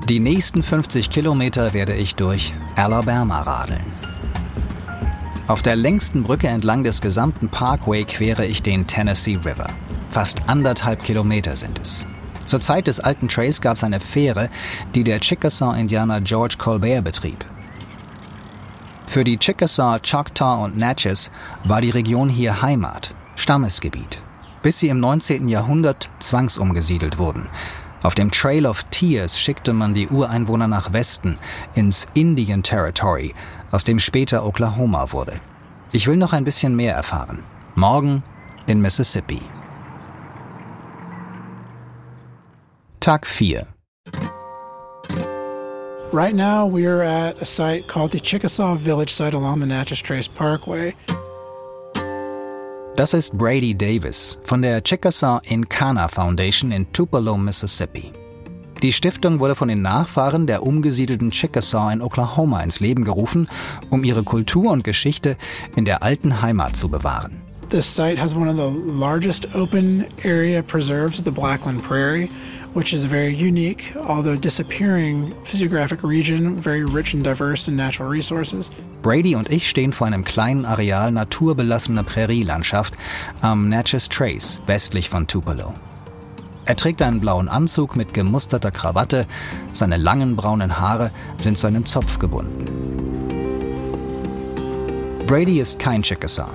Die 0.09 0.21
nächsten 0.21 0.63
50 0.63 1.09
Kilometer 1.09 1.73
werde 1.73 1.95
ich 1.95 2.17
durch 2.17 2.53
Alabama 2.77 3.41
radeln. 3.41 3.87
Auf 5.47 5.63
der 5.63 5.77
längsten 5.77 6.25
Brücke 6.25 6.49
entlang 6.49 6.85
des 6.85 7.01
gesamten 7.01 7.49
Parkway 7.49 8.05
quere 8.05 8.45
ich 8.45 8.63
den 8.63 8.87
Tennessee 8.87 9.37
River. 9.37 9.69
Fast 10.11 10.49
anderthalb 10.49 11.03
Kilometer 11.05 11.57
sind 11.57 11.79
es. 11.79 12.05
Zur 12.45 12.61
Zeit 12.61 12.89
des 12.89 13.01
alten 13.01 13.29
Trace 13.29 13.61
gab 13.61 13.77
es 13.77 13.85
eine 13.85 14.01
Fähre, 14.01 14.51
die 14.95 15.05
der 15.05 15.21
Chickasaw-Indianer 15.21 16.21
George 16.21 16.57
Colbert 16.59 17.05
betrieb. 17.05 17.45
Für 19.07 19.25
die 19.25 19.39
Chickasaw, 19.39 20.01
Choctaw 20.01 20.65
und 20.65 20.77
Natchez 20.77 21.31
war 21.65 21.81
die 21.81 21.91
Region 21.91 22.29
hier 22.29 22.63
Heimat, 22.63 23.15
Stammesgebiet, 23.37 24.21
bis 24.63 24.79
sie 24.79 24.89
im 24.89 25.01
19. 25.01 25.49
Jahrhundert 25.49 26.11
zwangsumgesiedelt 26.19 27.19
wurden. 27.19 27.49
Auf 28.03 28.15
dem 28.15 28.31
Trail 28.31 28.67
of 28.67 28.83
Tears 28.91 29.39
schickte 29.39 29.73
man 29.73 29.95
die 29.95 30.09
Ureinwohner 30.09 30.67
nach 30.67 30.93
Westen, 30.93 31.39
ins 31.75 32.09
Indian 32.15 32.63
Territory, 32.63 33.35
aus 33.71 33.85
dem 33.85 34.01
später 34.01 34.45
Oklahoma 34.45 35.13
wurde. 35.13 35.41
Ich 35.93 36.07
will 36.07 36.17
noch 36.17 36.33
ein 36.33 36.45
bisschen 36.45 36.75
mehr 36.75 36.95
erfahren. 36.95 37.45
Morgen 37.75 38.23
in 38.67 38.81
Mississippi. 38.81 39.41
Tag 43.01 43.27
4 43.27 43.67
Right 46.13 46.35
now 46.35 46.67
we 46.67 46.87
are 46.87 47.03
at 47.03 47.41
a 47.41 47.47
site 47.47 47.89
called 47.89 48.13
the 48.13 48.21
Chickasaw 48.21 48.77
Village 48.77 49.11
site 49.11 49.35
along 49.35 49.61
the 49.61 49.67
Natchez 49.67 50.03
Trace 50.03 50.29
Parkway. 50.29 50.95
Das 52.95 53.15
ist 53.15 53.39
Brady 53.39 53.75
Davis 53.75 54.37
von 54.45 54.61
der 54.61 54.83
Chickasaw 54.83 55.41
Incana 55.49 56.09
Foundation 56.09 56.73
in 56.73 56.93
Tupelo, 56.93 57.39
Mississippi. 57.39 58.13
Die 58.83 58.93
Stiftung 58.93 59.41
wurde 59.41 59.55
von 59.55 59.69
den 59.69 59.81
Nachfahren 59.81 60.47
der 60.47 60.63
umgesiedelten 60.63 61.31
Chickasaw 61.31 61.91
in 61.91 62.03
Oklahoma 62.03 62.63
ins 62.63 62.81
Leben 62.81 63.05
gerufen, 63.05 63.49
um 63.89 64.05
ihre 64.05 64.25
Kultur 64.25 64.71
und 64.71 64.85
Geschichte 64.85 65.39
in 65.75 65.87
der 65.87 66.03
alten 66.03 66.43
Heimat 66.43 66.77
zu 66.77 66.91
bewahren. 66.91 67.42
This 67.73 67.87
site 67.87 68.19
has 68.19 68.35
one 68.35 68.49
of 68.49 68.59
the 68.59 68.69
largest 68.69 69.47
open 69.55 70.07
area 70.25 70.63
preserves 70.63 71.19
of 71.19 71.25
the 71.25 71.33
Blackland 71.33 71.83
Prairie, 71.83 72.31
which 72.75 72.93
is 72.93 73.03
a 73.03 73.09
very 73.09 73.35
unique, 73.35 73.95
although 74.07 74.37
disappearing, 74.37 75.33
physiographic 75.45 76.03
region, 76.03 76.55
very 76.55 76.85
rich 76.85 77.15
and 77.15 77.25
diverse 77.25 77.69
in 77.69 77.75
natural 77.75 78.11
resources. 78.11 78.71
Brady 79.01 79.35
und 79.35 79.51
ich 79.51 79.71
stehen 79.71 79.93
vor 79.93 80.07
einem 80.07 80.23
kleinen 80.23 80.67
Areal 80.67 81.13
naturbelassener 81.13 82.03
Prärielandschaft 82.03 82.93
am 83.41 83.71
Natchez 83.71 84.11
Trace 84.11 84.61
westlich 84.67 85.09
von 85.09 85.27
Tupelo. 85.27 85.73
Er 86.67 86.77
trägt 86.77 87.01
einen 87.01 87.21
blauen 87.21 87.49
Anzug 87.49 87.97
mit 87.97 88.13
gemusterter 88.13 88.71
Krawatte, 88.71 89.27
seine 89.73 89.97
langen 89.97 90.37
braunen 90.37 90.79
Haare 90.79 91.11
sind 91.39 91.57
zu 91.57 91.69
einem 91.69 91.87
Zopf 91.87 92.19
gebunden. 92.19 92.67
Brady 95.27 95.59
ist 95.59 95.79
kein 95.79 96.03
Chickasaw. 96.03 96.51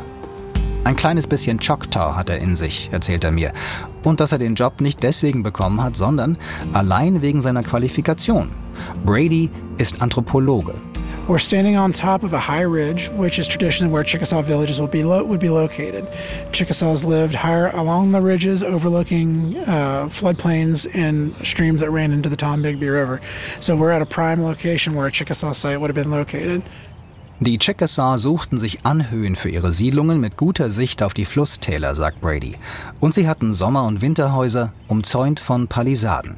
Ein 0.88 0.96
kleines 0.96 1.28
bisschen 1.28 1.60
Choctaw 1.60 2.16
hat 2.16 2.30
er 2.30 2.38
in 2.38 2.56
sich, 2.56 2.88
erzählt 2.94 3.26
er 3.26 3.32
mir. 3.32 3.52
Und 4.06 4.22
dass 4.22 4.32
er 4.32 4.38
den 4.38 4.56
Job 4.56 4.80
nicht 4.80 5.04
deswegen 5.04 5.44
bekommen 5.44 5.84
hat, 5.84 5.98
sondern 5.98 6.38
allein 6.72 7.22
wegen 7.22 7.42
seiner 7.42 7.62
Qualifikation. 7.62 8.52
Brady 9.04 9.50
ist 9.78 10.02
Anthropologe. 10.02 10.74
We're 11.28 11.40
standing 11.40 11.76
on 11.76 11.92
top 11.92 12.24
of 12.24 12.32
a 12.32 12.40
high 12.40 12.64
ridge, 12.64 13.10
which 13.18 13.38
is 13.38 13.50
traditionally 13.50 13.94
where 13.94 14.06
Chickasaw 14.06 14.44
villages 14.44 14.80
would 14.80 14.92
be, 14.92 15.04
lo- 15.04 15.26
would 15.26 15.42
be 15.42 15.50
located. 15.50 16.08
Chickasaws 16.54 17.04
lived 17.04 17.36
higher 17.36 17.68
along 17.74 18.14
the 18.14 18.22
ridges, 18.22 18.64
overlooking 18.64 19.58
uh, 19.58 20.08
floodplains 20.08 20.88
and 20.96 21.36
streams 21.46 21.82
that 21.82 21.92
ran 21.92 22.14
into 22.14 22.30
the 22.30 22.38
Tombigbee 22.38 22.90
River. 22.90 23.20
So 23.60 23.76
we're 23.76 23.92
at 23.92 24.02
a 24.02 24.06
prime 24.06 24.42
location 24.42 24.96
where 24.96 25.08
a 25.08 25.12
Chickasaw 25.12 25.52
site 25.52 25.82
would 25.82 25.90
have 25.90 26.02
been 26.02 26.12
located. 26.12 26.64
Die 27.40 27.60
Chickasaw 27.60 28.18
suchten 28.18 28.58
sich 28.58 28.84
Anhöhen 28.84 29.36
für 29.36 29.50
ihre 29.50 29.72
Siedlungen 29.72 30.20
mit 30.20 30.38
guter 30.38 30.72
Sicht 30.72 31.04
auf 31.04 31.14
die 31.14 31.26
Flusstäler, 31.26 31.94
sagt 31.94 32.20
Brady. 32.20 32.56
Und 33.00 33.14
sie 33.14 33.28
hatten 33.28 33.54
Sommer- 33.54 33.86
und 33.86 34.02
Winterhäuser, 34.02 34.74
umzäunt 34.88 35.40
von 35.40 35.68
Palisaden. 35.68 36.38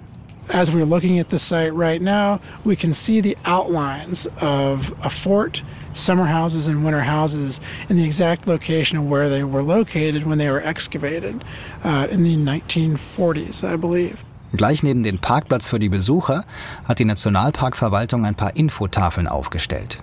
As 0.51 0.73
we're 0.73 0.83
looking 0.83 1.19
at 1.19 1.29
this 1.29 1.47
site 1.47 1.71
right 1.73 2.01
now, 2.01 2.39
we 2.65 2.75
can 2.75 2.91
see 2.91 3.21
the 3.21 3.37
outlines 3.45 4.27
of 4.41 4.91
a 5.03 5.09
fort, 5.09 5.63
summer 5.93 6.25
houses, 6.25 6.67
and 6.67 6.83
winter 6.83 7.05
houses 7.05 7.61
in 7.87 7.95
the 7.95 8.03
exact 8.03 8.45
location 8.45 8.99
of 8.99 9.09
where 9.09 9.29
they 9.29 9.43
were 9.43 9.63
located 9.63 10.25
when 10.25 10.37
they 10.37 10.49
were 10.49 10.61
excavated 10.61 11.45
uh, 11.85 12.07
in 12.11 12.23
the 12.23 12.35
1940s, 12.35 13.63
I 13.63 13.77
believe. 13.77 14.17
Gleich 14.51 14.83
neben 14.83 15.03
dem 15.03 15.19
Parkplatz 15.19 15.69
für 15.69 15.79
die 15.79 15.89
Besucher 15.89 16.43
hat 16.85 16.99
die 16.99 17.05
Nationalparkverwaltung 17.05 18.25
ein 18.25 18.35
paar 18.35 18.55
Infotafeln 18.57 19.27
aufgestellt. 19.27 19.99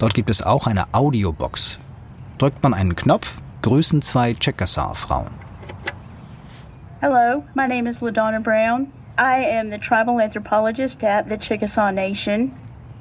Dort 0.00 0.14
gibt 0.14 0.30
es 0.30 0.42
auch 0.42 0.66
eine 0.66 0.86
Audiobox. 0.92 1.78
Drückt 2.38 2.62
man 2.62 2.72
einen 2.72 2.96
Knopf, 2.96 3.42
grüßen 3.60 4.00
zwei 4.00 4.32
Chickasaw-Frauen. 4.32 5.28
Hello, 7.02 7.44
my 7.54 7.68
name 7.68 7.86
is 7.86 8.00
LaDonna 8.00 8.40
Brown. 8.40 8.86
I 9.18 9.44
am 9.44 9.70
the 9.70 9.76
tribal 9.76 10.18
anthropologist 10.18 11.04
at 11.04 11.28
the 11.28 11.36
Chickasaw 11.36 11.92
Nation. 11.92 12.50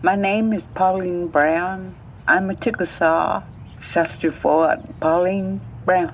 My 0.02 0.18
name 0.18 0.54
is 0.54 0.64
Pauline 0.76 1.28
Brown. 1.28 1.96
I'm 2.28 2.50
a 2.50 2.56
Chickasaw, 2.56 3.44
sister 3.80 4.30
for 4.30 4.76
Pauline 5.00 5.62
Brown, 5.86 6.12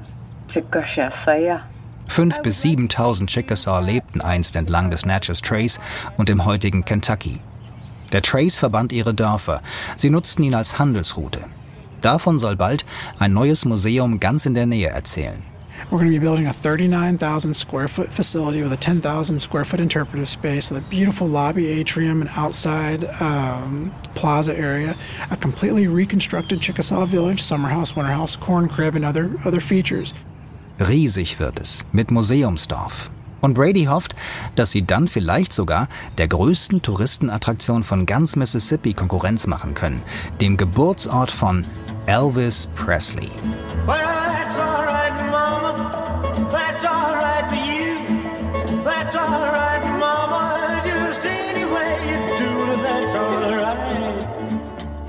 Chickasha 0.48 1.12
Fünf 2.08 2.42
bis 2.44 2.64
7.000 2.64 3.26
Chickasaw 3.26 3.82
lebten 3.82 4.22
einst 4.22 4.56
entlang 4.56 4.92
des 4.92 5.04
Natchez 5.04 5.42
Trace 5.42 5.80
und 6.18 6.30
im 6.30 6.46
heutigen 6.46 6.86
Kentucky. 6.86 7.40
Der 8.16 8.22
Trace 8.22 8.56
verband 8.56 8.94
ihre 8.94 9.14
Dörfer. 9.14 9.62
Sie 9.98 10.10
nutzten 10.10 10.46
ihn 10.46 10.56
als 10.56 10.80
Handelsroute. 10.80 11.42
Davon 12.02 12.40
soll 12.40 12.56
bald 12.56 12.86
ein 13.20 13.34
neues 13.34 13.66
Museum 13.66 14.22
ganz 14.22 14.46
in 14.46 14.54
der 14.54 14.66
Nähe 14.66 14.88
erzählen. 14.88 15.44
We're 15.92 16.00
going 16.00 16.10
to 16.10 16.18
be 16.18 16.26
building 16.26 16.48
a 16.48 16.54
39,000 16.54 17.54
square 17.54 17.90
foot 17.90 18.14
facility 18.14 18.64
with 18.64 18.72
a 18.72 18.78
10,000 18.78 19.38
square 19.38 19.66
foot 19.66 19.82
interpretive 19.82 20.30
space 20.30 20.72
with 20.72 20.82
a 20.82 20.90
beautiful 20.90 21.28
lobby 21.28 21.68
atrium 21.68 22.22
and 22.22 22.30
outside 22.38 23.04
um, 23.20 23.92
plaza 24.14 24.58
area, 24.58 24.96
a 25.30 25.36
completely 25.36 25.88
reconstructed 25.88 26.62
Chickasaw 26.62 27.06
village, 27.08 27.42
summer 27.42 27.68
house, 27.68 27.98
winter 27.98 28.14
house, 28.14 28.38
corn 28.38 28.70
crib, 28.70 28.96
and 28.96 29.04
other, 29.04 29.30
other 29.44 29.60
features. 29.60 30.14
Riesig 30.80 31.38
wird 31.38 31.60
es, 31.60 31.84
mit 31.92 32.12
Museumsdorf. 32.12 33.12
Und 33.46 33.54
Brady 33.54 33.86
hofft, 33.86 34.16
dass 34.56 34.72
sie 34.72 34.82
dann 34.82 35.08
vielleicht 35.08 35.54
sogar 35.54 35.88
der 36.18 36.28
größten 36.28 36.82
Touristenattraktion 36.82 37.84
von 37.84 38.08
ganz 38.08 38.36
Mississippi 38.36 38.96
Konkurrenz 38.96 39.46
machen 39.46 39.76
können, 39.76 40.02
dem 40.42 40.58
Geburtsort 40.58 41.30
von 41.30 41.64
Elvis 42.08 42.68
Presley. 42.74 43.30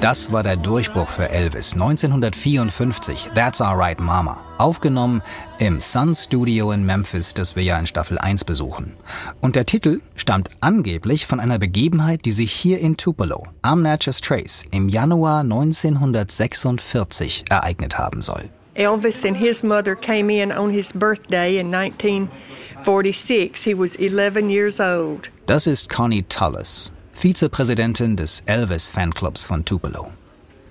Das 0.06 0.30
war 0.30 0.44
der 0.44 0.54
Durchbruch 0.54 1.08
für 1.08 1.30
Elvis 1.30 1.72
1954, 1.72 3.30
That's 3.34 3.60
Alright 3.60 3.98
Mama, 3.98 4.38
aufgenommen 4.56 5.20
im 5.58 5.80
Sun 5.80 6.14
Studio 6.14 6.70
in 6.70 6.86
Memphis, 6.86 7.34
das 7.34 7.56
wir 7.56 7.64
ja 7.64 7.76
in 7.76 7.88
Staffel 7.88 8.16
1 8.16 8.44
besuchen. 8.44 8.92
Und 9.40 9.56
der 9.56 9.66
Titel 9.66 10.00
stammt 10.14 10.50
angeblich 10.60 11.26
von 11.26 11.40
einer 11.40 11.58
Begebenheit, 11.58 12.24
die 12.24 12.30
sich 12.30 12.52
hier 12.52 12.78
in 12.78 12.96
Tupelo 12.96 13.48
am 13.62 13.82
Natchez 13.82 14.20
Trace 14.20 14.64
im 14.70 14.88
Januar 14.88 15.40
1946 15.40 17.46
ereignet 17.50 17.98
haben 17.98 18.20
soll. 18.20 18.48
Elvis 18.74 19.24
and 19.24 19.36
his 19.36 19.64
mother 19.64 19.96
came 19.96 20.32
in 20.32 20.52
on 20.52 20.70
his 20.70 20.92
birthday 20.92 21.58
in 21.58 21.74
1946. 21.74 23.64
He 23.64 23.76
was 23.76 23.96
11 23.96 24.50
years 24.50 24.78
old. 24.78 25.32
Das 25.46 25.66
ist 25.66 25.88
Connie 25.88 26.22
Tullis, 26.22 26.92
Vizepräsidentin 27.16 28.14
des 28.14 28.42
Elvis 28.44 28.90
Fanclubs 28.90 29.46
von 29.46 29.64
Tupelo. 29.64 30.10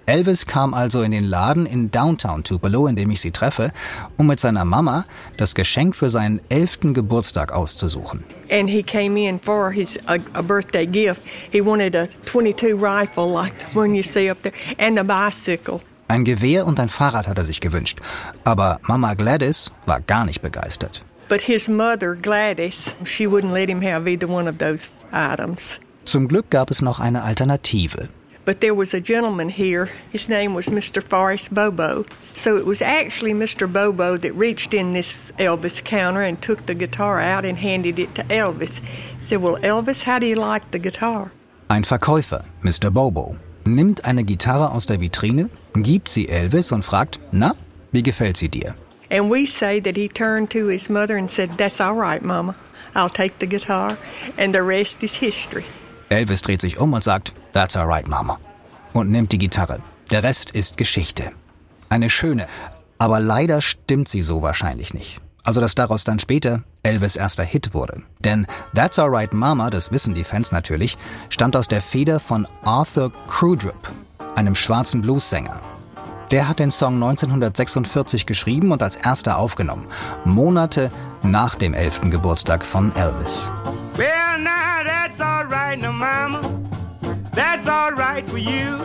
Elvis 0.05 0.45
kam 0.45 0.75
also 0.75 1.01
in 1.01 1.09
den 1.09 1.23
Laden 1.23 1.65
in 1.65 1.89
Downtown 1.89 2.43
Tupelo, 2.43 2.85
in 2.85 2.95
dem 2.95 3.09
ich 3.09 3.21
sie 3.21 3.31
treffe, 3.31 3.71
um 4.17 4.27
mit 4.27 4.39
seiner 4.39 4.63
Mama 4.63 5.05
das 5.37 5.55
Geschenk 5.55 5.95
für 5.95 6.07
seinen 6.07 6.39
elften 6.49 6.93
Geburtstag 6.93 7.51
auszusuchen. 7.51 8.23
And 8.51 8.69
he 8.69 8.83
came 8.83 9.19
in 9.19 9.39
for 9.39 9.71
his 9.71 9.97
a, 10.05 10.17
a 10.35 10.43
birthday 10.43 10.85
gift. 10.85 11.23
He 11.51 11.61
wanted 11.61 11.95
a 11.95 12.07
22 12.25 12.73
rifle 12.73 13.27
like 13.27 13.53
the 13.57 13.75
one 13.75 13.95
you 13.95 14.03
see 14.03 14.29
up 14.29 14.43
there 14.43 14.53
and 14.77 14.99
a 14.99 15.03
bicycle. 15.03 15.81
Ein 16.07 16.25
Gewehr 16.25 16.67
und 16.67 16.79
ein 16.79 16.89
Fahrrad 16.89 17.27
hat 17.27 17.39
er 17.39 17.43
sich 17.43 17.59
gewünscht. 17.59 17.99
Aber 18.43 18.79
Mama 18.83 19.15
Gladys 19.15 19.71
war 19.87 19.99
gar 19.99 20.25
nicht 20.25 20.43
begeistert. 20.43 21.03
But 21.27 21.41
his 21.41 21.67
mother, 21.67 22.13
Gladys, 22.13 22.95
she 23.03 23.25
wouldn't 23.25 23.51
let 23.51 23.67
him 23.67 23.81
have 23.81 24.07
either 24.07 24.29
one 24.29 24.47
of 24.47 24.59
those 24.59 24.93
items. 25.11 25.79
Zum 26.05 26.27
Glück 26.27 26.49
gab 26.49 26.69
es 26.69 26.81
noch 26.81 26.99
eine 26.99 27.23
Alternative. 27.23 28.09
But 28.45 28.61
there 28.61 28.75
was 28.75 28.93
a 28.93 28.99
gentleman 28.99 29.49
here. 29.49 29.89
His 30.11 30.29
name 30.29 30.53
was 30.53 30.69
Mr. 30.69 31.01
Forrest 31.01 31.51
Bobo. 31.51 32.05
So 32.33 32.57
it 32.57 32.65
was 32.65 32.83
actually 32.83 33.33
Mr. 33.33 33.67
Bobo 33.67 34.15
that 34.17 34.33
reached 34.33 34.75
in 34.75 34.93
this 34.93 35.31
Elvis 35.39 35.83
counter 35.83 36.21
and 36.21 36.39
took 36.39 36.67
the 36.67 36.75
guitar 36.75 37.19
out 37.19 37.43
and 37.43 37.57
handed 37.57 37.97
it 37.97 38.13
to 38.15 38.23
Elvis. 38.25 38.81
He 39.17 39.23
said, 39.23 39.41
Well, 39.41 39.57
Elvis, 39.63 40.03
how 40.03 40.19
do 40.19 40.27
you 40.27 40.35
like 40.35 40.69
the 40.69 40.77
guitar? 40.77 41.31
Ein 41.69 41.83
Verkäufer, 41.83 42.45
Mr. 42.61 42.91
Bobo, 42.91 43.35
nimmt 43.65 44.05
eine 44.05 44.23
Gitarre 44.23 44.71
aus 44.71 44.85
der 44.85 44.99
Vitrine, 44.99 45.49
gibt 45.73 46.09
sie 46.09 46.29
Elvis 46.29 46.71
und 46.71 46.85
fragt, 46.85 47.19
na, 47.31 47.55
wie 47.91 48.03
gefällt 48.03 48.37
sie 48.37 48.49
dir? 48.49 48.75
And 49.09 49.31
we 49.31 49.47
say 49.47 49.79
that 49.81 49.97
he 49.97 50.07
turned 50.07 50.51
to 50.51 50.67
his 50.67 50.87
mother 50.87 51.17
and 51.17 51.27
said, 51.27 51.57
That's 51.57 51.81
all 51.81 51.95
right, 51.95 52.21
Mama. 52.23 52.55
I'll 52.93 53.09
take 53.09 53.39
the 53.39 53.47
guitar. 53.47 53.97
And 54.37 54.53
the 54.53 54.61
rest 54.61 55.03
is 55.03 55.15
history. 55.15 55.65
Elvis 56.09 56.41
dreht 56.41 56.61
sich 56.61 56.77
um 56.79 56.93
und 56.93 57.03
sagt, 57.03 57.33
That's 57.53 57.75
alright, 57.75 58.07
Mama. 58.07 58.39
Und 58.93 59.11
nimmt 59.11 59.31
die 59.31 59.37
Gitarre. 59.37 59.79
Der 60.11 60.23
Rest 60.23 60.51
ist 60.51 60.77
Geschichte. 60.77 61.31
Eine 61.89 62.09
schöne, 62.09 62.47
aber 62.97 63.19
leider 63.19 63.61
stimmt 63.61 64.07
sie 64.07 64.21
so 64.21 64.41
wahrscheinlich 64.41 64.93
nicht. 64.93 65.19
Also 65.43 65.61
dass 65.61 65.75
daraus 65.75 66.03
dann 66.03 66.19
später 66.19 66.63
Elvis 66.81 67.15
erster 67.15 67.43
Hit 67.43 67.73
wurde. 67.73 68.01
Denn 68.19 68.47
That's 68.73 68.97
Alright 68.97 69.33
Mama, 69.33 69.69
das 69.69 69.91
wissen 69.91 70.15
die 70.15 70.23
Fans 70.23 70.51
natürlich, 70.51 70.97
stammt 71.29 71.55
aus 71.55 71.67
der 71.67 71.81
Feder 71.81 72.19
von 72.19 72.47
Arthur 72.63 73.11
Crudup, 73.27 73.91
einem 74.35 74.55
schwarzen 74.55 75.01
Bluessänger. 75.01 75.61
Der 76.31 76.47
hat 76.47 76.57
den 76.57 76.71
Song 76.71 76.95
1946 76.95 78.25
geschrieben 78.25 78.71
und 78.71 78.81
als 78.81 78.95
erster 78.95 79.37
aufgenommen, 79.37 79.85
Monate 80.23 80.91
nach 81.31 81.55
dem 81.55 81.73
11. 81.73 82.09
Geburtstag 82.09 82.65
von 82.65 82.95
Elvis. 82.95 83.51
Well, 83.97 84.39
now 84.39 84.83
that's 84.85 85.19
all 85.19 85.45
right, 85.45 85.79
now, 85.79 85.91
Mama. 85.91 86.41
That's 87.33 87.67
all 87.67 87.91
right 87.91 88.27
for 88.29 88.37
you. 88.37 88.77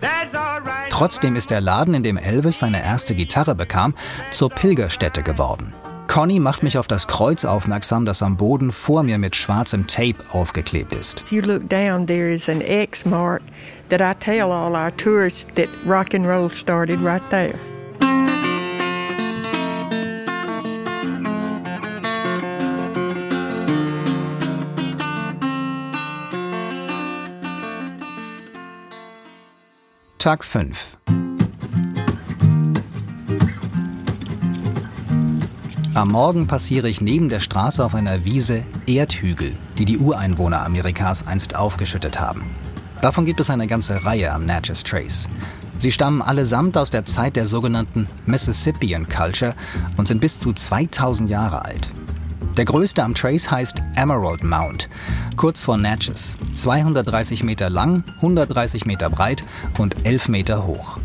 That's 0.00 0.34
all 0.34 0.60
right. 0.60 0.90
Trotzdem 0.90 1.36
ist 1.36 1.50
der 1.50 1.60
Laden, 1.60 1.94
in 1.94 2.02
dem 2.02 2.16
Elvis 2.16 2.58
seine 2.58 2.82
erste 2.82 3.14
Gitarre 3.14 3.54
bekam, 3.54 3.94
zur 4.30 4.50
Pilgerstätte 4.50 5.22
geworden. 5.22 5.74
Conny 6.08 6.40
macht 6.40 6.62
mich 6.62 6.78
auf 6.78 6.88
das 6.88 7.06
Kreuz 7.06 7.44
aufmerksam, 7.44 8.04
das 8.04 8.22
am 8.22 8.36
Boden 8.36 8.72
vor 8.72 9.02
mir 9.02 9.18
mit 9.18 9.36
schwarzem 9.36 9.86
Tape 9.86 10.16
aufgeklebt 10.32 10.94
ist. 10.94 11.20
If 11.20 11.32
you 11.32 11.42
look 11.42 11.68
down, 11.68 12.06
there 12.06 12.32
is 12.32 12.48
an 12.48 12.60
X 12.62 13.04
mark 13.04 13.42
that 13.90 14.00
I 14.00 14.14
tell 14.18 14.50
all 14.50 14.74
our 14.74 14.90
tourists 14.96 15.46
that 15.54 15.68
rock 15.86 16.14
and 16.14 16.26
roll 16.26 16.48
started 16.48 17.00
right 17.02 17.22
there. 17.30 17.54
Tag 30.18 30.44
5 30.44 30.98
Am 35.94 36.08
Morgen 36.08 36.48
passiere 36.48 36.88
ich 36.88 37.00
neben 37.00 37.28
der 37.28 37.38
Straße 37.38 37.84
auf 37.84 37.94
einer 37.94 38.24
Wiese 38.24 38.64
Erdhügel, 38.88 39.56
die 39.78 39.84
die 39.84 39.98
Ureinwohner 39.98 40.64
Amerikas 40.64 41.24
einst 41.28 41.54
aufgeschüttet 41.54 42.18
haben. 42.18 42.50
Davon 43.00 43.26
gibt 43.26 43.38
es 43.38 43.48
eine 43.48 43.68
ganze 43.68 44.04
Reihe 44.04 44.32
am 44.32 44.44
Natchez 44.44 44.82
Trace. 44.82 45.28
Sie 45.78 45.92
stammen 45.92 46.20
allesamt 46.20 46.76
aus 46.76 46.90
der 46.90 47.04
Zeit 47.04 47.36
der 47.36 47.46
sogenannten 47.46 48.08
Mississippian 48.26 49.08
Culture 49.08 49.54
und 49.96 50.08
sind 50.08 50.20
bis 50.20 50.40
zu 50.40 50.52
2000 50.52 51.30
Jahre 51.30 51.64
alt. 51.64 51.90
Der 52.58 52.64
größte 52.64 53.04
am 53.04 53.14
Trace 53.14 53.52
heißt 53.52 53.80
Emerald 53.94 54.42
Mount, 54.42 54.88
kurz 55.36 55.60
vor 55.60 55.76
Natchez, 55.76 56.36
230 56.54 57.44
Meter 57.44 57.70
lang, 57.70 58.02
130 58.16 58.84
Meter 58.84 59.10
breit 59.10 59.44
und 59.78 60.04
11 60.04 60.28
Meter 60.28 60.66
hoch. 60.66 60.98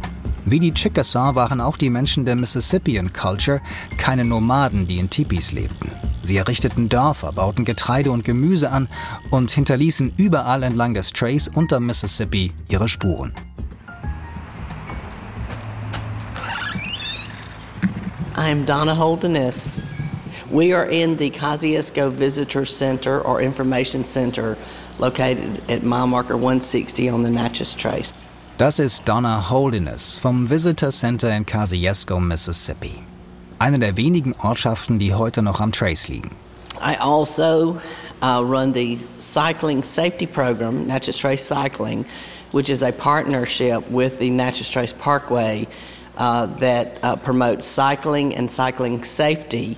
Wie 0.45 0.59
die 0.59 0.73
Chickasaw 0.73 1.35
waren 1.35 1.61
auch 1.61 1.77
die 1.77 1.91
Menschen 1.91 2.25
der 2.25 2.35
Mississippian 2.35 3.13
Culture 3.13 3.61
keine 3.99 4.25
Nomaden, 4.25 4.87
die 4.87 4.97
in 4.97 5.11
Tipis 5.11 5.51
lebten. 5.51 5.91
Sie 6.23 6.37
errichteten 6.37 6.89
Dörfer, 6.89 7.31
bauten 7.33 7.65
Getreide 7.65 8.09
und 8.09 8.25
Gemüse 8.25 8.71
an 8.71 8.87
und 9.29 9.51
hinterließen 9.51 10.11
überall 10.17 10.63
entlang 10.63 10.95
des 10.95 11.13
Trace 11.13 11.49
und 11.49 11.71
der 11.71 11.79
Mississippi 11.79 12.51
ihre 12.67 12.89
Spuren. 12.89 13.31
I'm 18.35 18.65
Donna 18.65 18.97
Holderness. 18.97 19.91
We 20.51 20.73
are 20.73 20.85
in 20.85 21.17
the 21.17 21.29
Kosciuszko 21.29 22.11
Visitor 22.11 22.65
Center 22.65 23.21
or 23.21 23.41
Information 23.41 24.03
Center 24.03 24.57
located 24.99 25.61
at 25.69 25.83
mile 25.83 26.07
marker 26.07 26.35
160 26.35 27.09
on 27.09 27.23
the 27.23 27.29
Natchez 27.29 27.73
Trace. 27.73 28.11
Das 28.57 28.79
ist 28.79 29.05
Donna 29.05 29.39
Holdiness 29.49 30.17
vom 30.19 30.47
Visitor 30.47 30.91
Center 30.91 31.29
in 31.29 31.45
Kosciuszko, 31.45 32.19
Mississippi. 32.19 33.03
Eine 33.59 33.79
der 33.79 33.95
wenigen 33.95 34.35
Ortschaften, 34.43 34.99
die 34.99 35.13
heute 35.13 35.41
noch 35.41 35.61
am 35.61 35.71
Trace 35.71 36.09
liegen. 36.09 36.35
I 36.81 36.95
also 36.95 37.79
uh, 38.21 38.43
run 38.43 38.73
the 38.73 38.99
cycling 39.19 39.81
safety 39.81 40.27
program, 40.27 40.87
Natchez 40.87 41.17
Trace 41.17 41.43
Cycling, 41.43 42.05
which 42.51 42.69
is 42.69 42.83
a 42.83 42.91
partnership 42.91 43.89
with 43.89 44.19
the 44.19 44.29
Natchez 44.29 44.69
Trace 44.69 44.93
Parkway 44.93 45.67
uh, 46.17 46.47
that 46.57 46.99
uh, 47.01 47.15
promotes 47.15 47.65
cycling 47.65 48.35
and 48.35 48.51
cycling 48.51 49.03
safety 49.03 49.77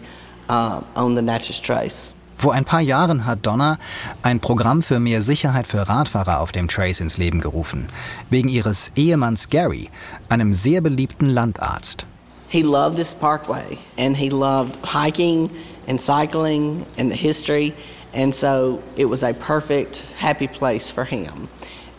uh, 0.50 0.82
on 0.96 1.16
the 1.16 1.22
Natchez 1.22 1.62
Trace. 1.62 2.14
Vor 2.38 2.54
ein 2.54 2.66
paar 2.66 2.82
Jahren 2.82 3.26
hat 3.26 3.46
Donna 3.46 3.78
ein 4.22 4.40
Programm 4.40 4.84
für 4.84 5.00
mehr 5.00 5.22
Sicherheit 5.22 5.68
für 5.68 5.88
Radfahrer 5.88 6.42
auf 6.42 6.52
dem 6.52 6.68
Trace 6.68 7.00
ins 7.00 7.18
Leben 7.18 7.40
gerufen. 7.40 7.88
Wegen 8.30 8.50
ihres 8.50 8.92
Ehemanns 8.96 9.50
Gary, 9.50 9.90
einem 10.30 10.54
sehr 10.54 10.82
beliebten 10.82 11.30
Landarzt. 11.30 12.06
He 12.50 12.62
loved 12.62 12.98
this 12.98 13.14
parkway 13.14 13.78
and 13.98 14.16
he 14.16 14.30
loved 14.30 14.78
hiking 14.84 15.50
and 15.88 16.00
cycling 16.00 16.86
and 16.98 17.12
the 17.12 17.18
history, 17.18 17.74
and 18.14 18.34
so 18.34 18.80
it 18.96 19.06
was 19.06 19.24
a 19.24 19.34
perfect, 19.34 20.16
happy 20.20 20.48
place 20.48 20.92
for 20.92 21.06
him. 21.06 21.48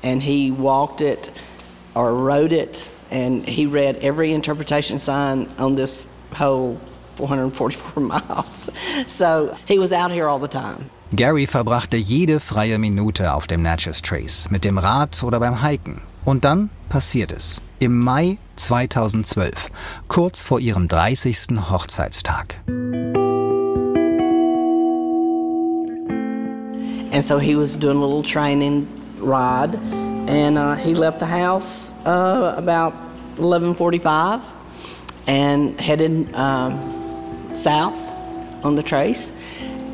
And 0.02 0.22
he 0.22 0.50
walked 0.50 1.00
it 1.00 1.30
or 1.94 2.12
rode 2.12 2.52
it, 2.52 2.88
and 3.10 3.44
he 3.44 3.66
read 3.66 3.96
every 4.02 4.32
interpretation 4.32 4.98
sign 4.98 5.48
on 5.58 5.76
this 5.76 6.06
whole 6.32 6.78
444 7.16 8.02
miles. 8.02 8.70
So 9.06 9.56
he 9.66 9.78
was 9.78 9.92
out 9.92 10.10
here 10.10 10.28
all 10.28 10.38
the 10.38 10.48
time. 10.48 10.90
Gary 11.12 11.46
verbrachte 11.46 11.96
jede 11.96 12.40
freie 12.40 12.78
Minute 12.78 13.32
auf 13.32 13.46
dem 13.46 13.62
Natchez 13.62 14.02
Trace, 14.02 14.48
mit 14.50 14.64
dem 14.64 14.76
Rad 14.76 15.22
oder 15.22 15.38
beim 15.38 15.62
Hiken. 15.62 16.02
Und 16.24 16.44
dann 16.44 16.70
passiert 16.88 17.32
es. 17.32 17.60
Im 17.78 17.98
Mai 17.98 18.38
2012, 18.56 19.70
kurz 20.08 20.42
vor 20.42 20.58
ihrem 20.58 20.88
30. 20.88 21.70
Hochzeitstag. 21.70 22.56
And 27.12 27.22
so 27.22 27.38
he 27.38 27.54
was 27.54 27.76
doing 27.76 27.98
a 27.98 28.04
little 28.04 28.22
training 28.22 28.88
ride, 29.20 29.74
and 30.28 30.58
uh, 30.58 30.74
he 30.74 30.92
left 30.92 31.20
the 31.20 31.26
house 31.26 31.92
uh, 32.04 32.54
about 32.56 32.94
11:45 33.36 34.42
and 35.26 35.80
headed 35.80 36.34
um, 36.34 37.05
south 37.56 37.96
on 38.64 38.76
the 38.76 38.82
trace. 38.82 39.32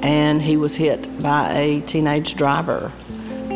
And 0.02 0.42
he 0.42 0.56
was 0.56 0.74
hit 0.74 1.08
by 1.22 1.52
a 1.52 1.80
teenage 1.82 2.34
driver 2.34 2.90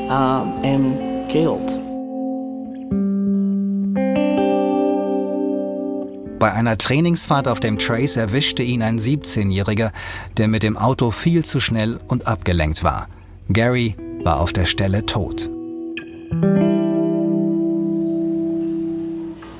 um, 0.08 0.64
and 0.64 1.28
killed. 1.28 1.86
Bei 6.38 6.52
einer 6.52 6.76
Trainingsfahrt 6.76 7.48
auf 7.48 7.60
dem 7.60 7.78
Trace 7.78 8.16
erwischte 8.18 8.62
ihn 8.62 8.82
ein 8.82 8.98
17-Jähriger, 8.98 9.90
der 10.36 10.48
mit 10.48 10.62
dem 10.62 10.76
Auto 10.76 11.10
viel 11.10 11.44
zu 11.44 11.60
schnell 11.60 11.98
und 12.08 12.26
abgelenkt 12.26 12.84
war. 12.84 13.08
Gary 13.48 13.96
war 14.22 14.40
auf 14.40 14.52
der 14.52 14.66
Stelle 14.66 15.04
tot. 15.06 15.48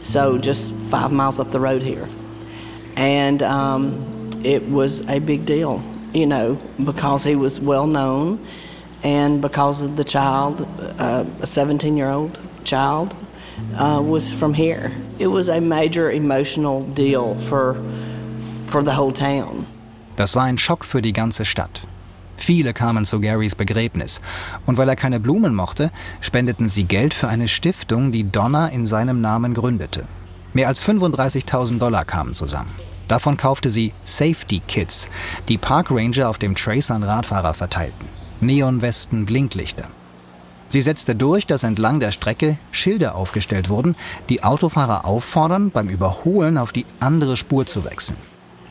So 0.03 0.37
just 0.37 0.71
five 0.91 1.11
miles 1.11 1.41
up 1.41 1.51
the 1.51 1.59
road 1.59 1.83
here. 1.83 2.07
And 2.97 3.43
um, 3.43 4.16
it 4.47 4.63
was 4.71 5.03
a 5.09 5.19
big 5.19 5.45
deal, 5.45 5.83
you 6.15 6.27
know, 6.27 6.57
because 6.85 7.25
he 7.25 7.35
was 7.35 7.61
well 7.61 7.87
known 7.87 8.39
and 9.03 9.43
because 9.43 9.85
of 9.85 9.97
the 9.97 10.05
child, 10.05 10.67
uh, 10.99 11.25
a 11.43 11.47
17 11.47 11.97
year 11.97 12.11
old 12.11 12.39
child, 12.65 13.15
uh, 13.77 14.01
was 14.01 14.33
from 14.33 14.55
here. 14.55 14.93
It 15.19 15.27
was 15.27 15.49
a 15.49 15.61
major 15.61 16.11
emotional 16.11 16.85
deal 16.95 17.35
for, 17.35 17.75
for 18.67 18.83
the 18.83 18.93
whole 18.93 19.13
town. 19.13 19.67
Das 20.15 20.35
war 20.35 20.45
ein 20.45 20.59
Schock 20.59 20.85
für 20.85 21.03
die 21.03 21.13
ganze 21.13 21.45
Stadt. 21.45 21.87
Viele 22.39 22.73
kamen 22.73 23.05
zu 23.05 23.21
Garys 23.21 23.55
Begräbnis. 23.55 24.21
Und 24.67 24.79
weil 24.79 24.89
er 24.89 24.97
keine 24.97 25.21
Blumen 25.21 25.55
mochte, 25.55 25.91
spendeten 26.21 26.69
sie 26.69 26.85
Geld 26.85 27.15
für 27.15 27.29
eine 27.29 27.49
Stiftung, 27.49 28.13
die 28.13 28.31
Donna 28.31 28.69
in 28.69 28.87
seinem 28.87 29.21
Namen 29.21 29.55
gründete. 29.55 30.05
Mehr 30.53 30.69
als 30.69 30.83
35.000 30.83 31.79
Dollar 31.79 32.05
kamen 32.05 32.35
zusammen. 32.35 32.71
Davon 33.09 33.37
kaufte 33.37 33.71
sie 33.71 33.93
Safety 34.05 34.61
Kits, 34.67 35.09
die 35.49 35.59
Park 35.59 35.91
Ranger 35.91 36.29
auf 36.29 36.39
dem 36.39 36.55
Trace 36.55 36.91
an 36.91 37.03
Radfahrer 37.03 37.55
verteilten. 37.55 38.09
Neonwesten, 38.41 39.27
Blinklichter. 39.27 39.89
Sie 40.69 40.83
setzte 40.83 41.15
durch, 41.15 41.47
dass 41.47 41.63
entlang 41.63 42.01
der 42.01 42.11
Strecke 42.11 42.59
Schilder 42.73 43.15
aufgestellt 43.15 43.69
wurden, 43.69 43.95
die 44.29 44.43
Autofahrer 44.43 45.05
auffordern, 45.05 45.71
beim 45.71 45.89
Überholen 45.89 46.59
auf 46.59 46.73
die 46.73 46.87
andere 46.99 47.37
Spur 47.37 47.67
zu 47.67 47.85
wechseln. 47.85 48.17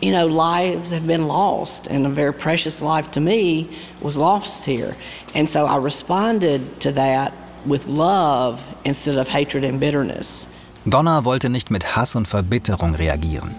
You 0.02 0.12
know, 0.12 0.28
lives 0.28 0.91
have 0.91 1.08
been 1.08 1.26
lost, 1.26 1.89
and 1.89 2.06
a 2.06 2.10
very 2.10 2.34
precious 2.34 2.82
life 2.82 3.10
to 3.12 3.21
me 3.21 3.69
was 4.02 4.17
lost 4.17 4.65
here. 4.65 4.93
And 5.34 5.50
so 5.50 5.65
I 5.65 5.78
responded 5.78 6.62
to 6.82 6.91
that 6.91 7.32
with 7.65 7.88
love 7.88 8.60
instead 8.84 9.17
of 9.17 9.34
hatred 9.34 9.63
and 9.63 9.80
bitterness. 9.80 10.50
Donna 10.86 11.24
wollte 11.24 11.50
nicht 11.50 11.71
mit 11.71 11.95
Hass 11.95 12.17
und 12.17 12.28
Verbitterung 12.28 12.93
reagieren. 12.93 13.56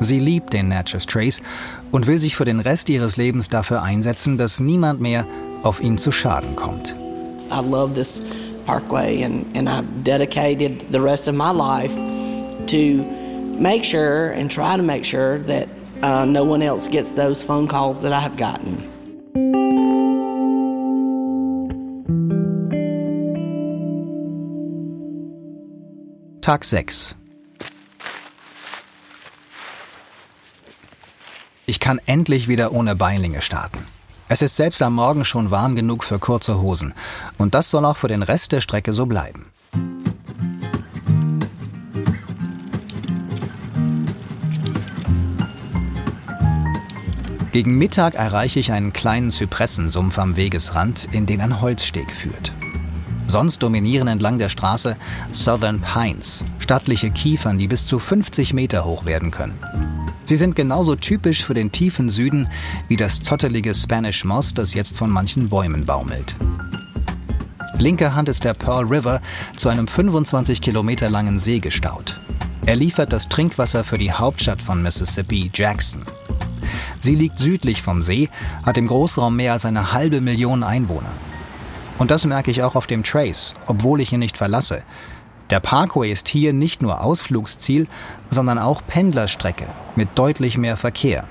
Sie 0.00 0.18
liebt 0.18 0.52
den 0.52 0.68
Natchez 0.68 1.06
Trace 1.06 1.42
und 1.90 2.06
will 2.06 2.20
sich 2.20 2.36
für 2.36 2.44
den 2.44 2.60
Rest 2.60 2.88
ihres 2.88 3.16
Lebens 3.16 3.48
dafür 3.48 3.82
einsetzen, 3.82 4.38
dass 4.38 4.60
niemand 4.60 5.00
mehr 5.00 5.26
auf 5.62 5.80
ihn 5.80 5.98
zu 5.98 6.12
Schaden 6.12 6.56
kommt. 6.56 6.94
I 7.50 7.60
love 7.60 7.94
this 7.94 8.22
parkway, 8.66 9.22
and, 9.22 9.46
and 9.56 9.68
I've 9.68 10.02
dedicated 10.02 10.86
the 10.90 11.00
rest 11.00 11.28
of 11.28 11.34
my 11.34 11.52
life 11.52 11.94
to 12.66 13.04
make 13.58 13.84
sure 13.84 14.32
and 14.32 14.50
try 14.50 14.76
to 14.76 14.82
make 14.82 15.04
sure 15.04 15.38
that 15.40 15.68
uh, 16.02 16.24
no 16.24 16.44
one 16.44 16.62
else 16.62 16.88
gets 16.88 17.12
those 17.12 17.44
phone 17.44 17.68
calls 17.68 18.02
that 18.02 18.12
I 18.12 18.20
have 18.20 18.36
gotten. 18.36 18.90
Tag 26.40 26.62
6 26.62 27.14
Ich 31.66 31.80
kann 31.80 32.00
endlich 32.04 32.46
wieder 32.46 32.72
ohne 32.72 32.94
Beinlinge 32.94 33.40
starten. 33.40 33.78
Es 34.28 34.42
ist 34.42 34.56
selbst 34.56 34.82
am 34.82 34.94
Morgen 34.94 35.24
schon 35.24 35.50
warm 35.50 35.76
genug 35.76 36.04
für 36.04 36.18
kurze 36.18 36.60
Hosen. 36.60 36.94
Und 37.38 37.54
das 37.54 37.70
soll 37.70 37.84
auch 37.84 37.96
für 37.96 38.08
den 38.08 38.22
Rest 38.22 38.52
der 38.52 38.60
Strecke 38.60 38.92
so 38.92 39.06
bleiben. 39.06 39.46
Gegen 47.52 47.78
Mittag 47.78 48.14
erreiche 48.14 48.58
ich 48.58 48.72
einen 48.72 48.92
kleinen 48.92 49.30
Zypressensumpf 49.30 50.18
am 50.18 50.36
Wegesrand, 50.36 51.08
in 51.12 51.24
den 51.24 51.40
ein 51.40 51.60
Holzsteg 51.60 52.10
führt. 52.10 52.52
Sonst 53.26 53.62
dominieren 53.62 54.08
entlang 54.08 54.38
der 54.38 54.48
Straße 54.48 54.96
Southern 55.30 55.80
Pines, 55.80 56.44
stattliche 56.58 57.10
Kiefern, 57.10 57.58
die 57.58 57.68
bis 57.68 57.86
zu 57.86 57.98
50 57.98 58.52
Meter 58.52 58.84
hoch 58.84 59.06
werden 59.06 59.30
können. 59.30 59.58
Sie 60.26 60.36
sind 60.36 60.56
genauso 60.56 60.96
typisch 60.96 61.44
für 61.44 61.54
den 61.54 61.70
tiefen 61.70 62.08
Süden 62.08 62.48
wie 62.88 62.96
das 62.96 63.20
zottelige 63.20 63.74
Spanish 63.74 64.24
Moss, 64.24 64.54
das 64.54 64.74
jetzt 64.74 64.96
von 64.96 65.10
manchen 65.10 65.48
Bäumen 65.48 65.84
baumelt. 65.84 66.34
Linker 67.78 68.14
Hand 68.14 68.28
ist 68.30 68.44
der 68.44 68.54
Pearl 68.54 68.84
River 68.84 69.20
zu 69.56 69.68
einem 69.68 69.86
25 69.86 70.62
Kilometer 70.62 71.10
langen 71.10 71.38
See 71.38 71.58
gestaut. 71.58 72.20
Er 72.64 72.76
liefert 72.76 73.12
das 73.12 73.28
Trinkwasser 73.28 73.84
für 73.84 73.98
die 73.98 74.12
Hauptstadt 74.12 74.62
von 74.62 74.82
Mississippi, 74.82 75.50
Jackson. 75.52 76.00
Sie 77.00 77.14
liegt 77.14 77.38
südlich 77.38 77.82
vom 77.82 78.02
See, 78.02 78.30
hat 78.64 78.78
im 78.78 78.86
Großraum 78.86 79.36
mehr 79.36 79.52
als 79.52 79.66
eine 79.66 79.92
halbe 79.92 80.22
Million 80.22 80.62
Einwohner. 80.62 81.12
Und 81.98 82.10
das 82.10 82.24
merke 82.24 82.50
ich 82.50 82.62
auch 82.62 82.74
auf 82.74 82.86
dem 82.86 83.04
Trace, 83.04 83.52
obwohl 83.66 84.00
ich 84.00 84.12
ihn 84.12 84.20
nicht 84.20 84.38
verlasse. 84.38 84.82
Der 85.54 85.60
Parkway 85.60 86.10
ist 86.10 86.26
hier 86.26 86.52
nicht 86.52 86.82
nur 86.82 87.00
Ausflugsziel, 87.00 87.86
sondern 88.28 88.58
auch 88.58 88.82
Pendlerstrecke 88.84 89.68
mit 89.94 90.08
deutlich 90.16 90.58
mehr 90.58 90.76
Verkehr. 90.76 91.28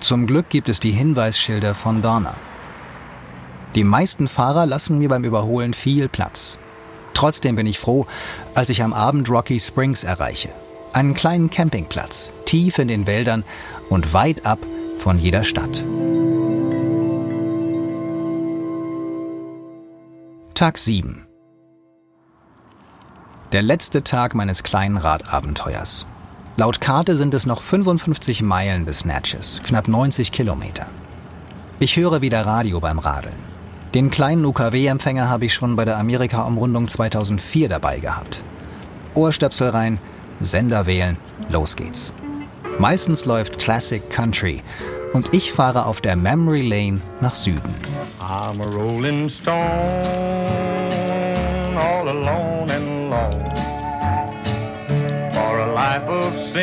Zum 0.00 0.26
Glück 0.26 0.48
gibt 0.48 0.68
es 0.68 0.80
die 0.80 0.90
Hinweisschilder 0.90 1.76
von 1.76 2.02
Dorner. 2.02 2.34
Die 3.76 3.84
meisten 3.84 4.26
Fahrer 4.26 4.66
lassen 4.66 4.98
mir 4.98 5.08
beim 5.10 5.22
Überholen 5.22 5.74
viel 5.74 6.08
Platz. 6.08 6.58
Trotzdem 7.14 7.54
bin 7.54 7.68
ich 7.68 7.78
froh, 7.78 8.08
als 8.56 8.70
ich 8.70 8.82
am 8.82 8.92
Abend 8.92 9.30
Rocky 9.30 9.60
Springs 9.60 10.02
erreiche. 10.02 10.48
Einen 10.92 11.14
kleinen 11.14 11.50
Campingplatz, 11.50 12.32
tief 12.46 12.80
in 12.80 12.88
den 12.88 13.06
Wäldern 13.06 13.44
und 13.90 14.12
weit 14.12 14.44
ab 14.44 14.58
von 14.98 15.20
jeder 15.20 15.44
Stadt. 15.44 15.84
Tag 20.54 20.78
7 20.78 21.26
Der 23.52 23.60
letzte 23.60 24.02
Tag 24.02 24.34
meines 24.34 24.62
kleinen 24.62 24.96
Radabenteuers. 24.96 26.06
Laut 26.56 26.80
Karte 26.80 27.16
sind 27.16 27.34
es 27.34 27.44
noch 27.44 27.60
55 27.60 28.40
Meilen 28.40 28.86
bis 28.86 29.04
Natchez, 29.04 29.60
knapp 29.62 29.88
90 29.88 30.32
Kilometer. 30.32 30.86
Ich 31.78 31.98
höre 31.98 32.22
wieder 32.22 32.46
Radio 32.46 32.80
beim 32.80 32.98
Radeln. 32.98 33.36
Den 33.92 34.10
kleinen 34.10 34.46
UKW-Empfänger 34.46 35.28
habe 35.28 35.44
ich 35.44 35.52
schon 35.52 35.76
bei 35.76 35.84
der 35.84 35.98
Amerika-Umrundung 35.98 36.88
2004 36.88 37.68
dabei 37.68 37.98
gehabt. 37.98 38.42
Ohrstöpsel 39.12 39.68
rein, 39.68 39.98
Sender 40.40 40.86
wählen, 40.86 41.18
los 41.50 41.76
geht's. 41.76 42.14
Meistens 42.78 43.26
läuft 43.26 43.58
Classic 43.58 44.08
Country 44.08 44.62
und 45.12 45.34
ich 45.34 45.52
fahre 45.52 45.84
auf 45.84 46.00
der 46.00 46.16
Memory 46.16 46.62
Lane 46.62 47.02
nach 47.20 47.34
Süden. 47.34 47.74
I'm 48.18 48.62
a 48.62 48.66
rolling 48.74 49.28
stone, 49.28 49.58
all 51.76 52.08
alone. 52.08 52.71
Of 56.22 56.36
sin, 56.36 56.62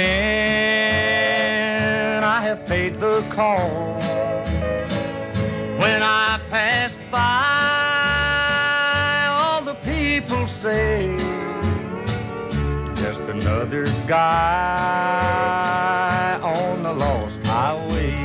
I 2.23 2.41
have 2.41 2.65
paid 2.65 2.99
the 2.99 3.23
cost. 3.29 4.07
When 5.77 6.01
I 6.01 6.39
pass 6.49 6.97
by, 7.11 7.19
all 9.29 9.61
the 9.61 9.75
people 9.83 10.47
say, 10.47 11.17
just 12.95 13.21
another 13.21 13.85
guy 14.07 15.19
on 16.41 16.83
the 16.83 16.93
lost 16.93 17.39
highway. 17.45 18.15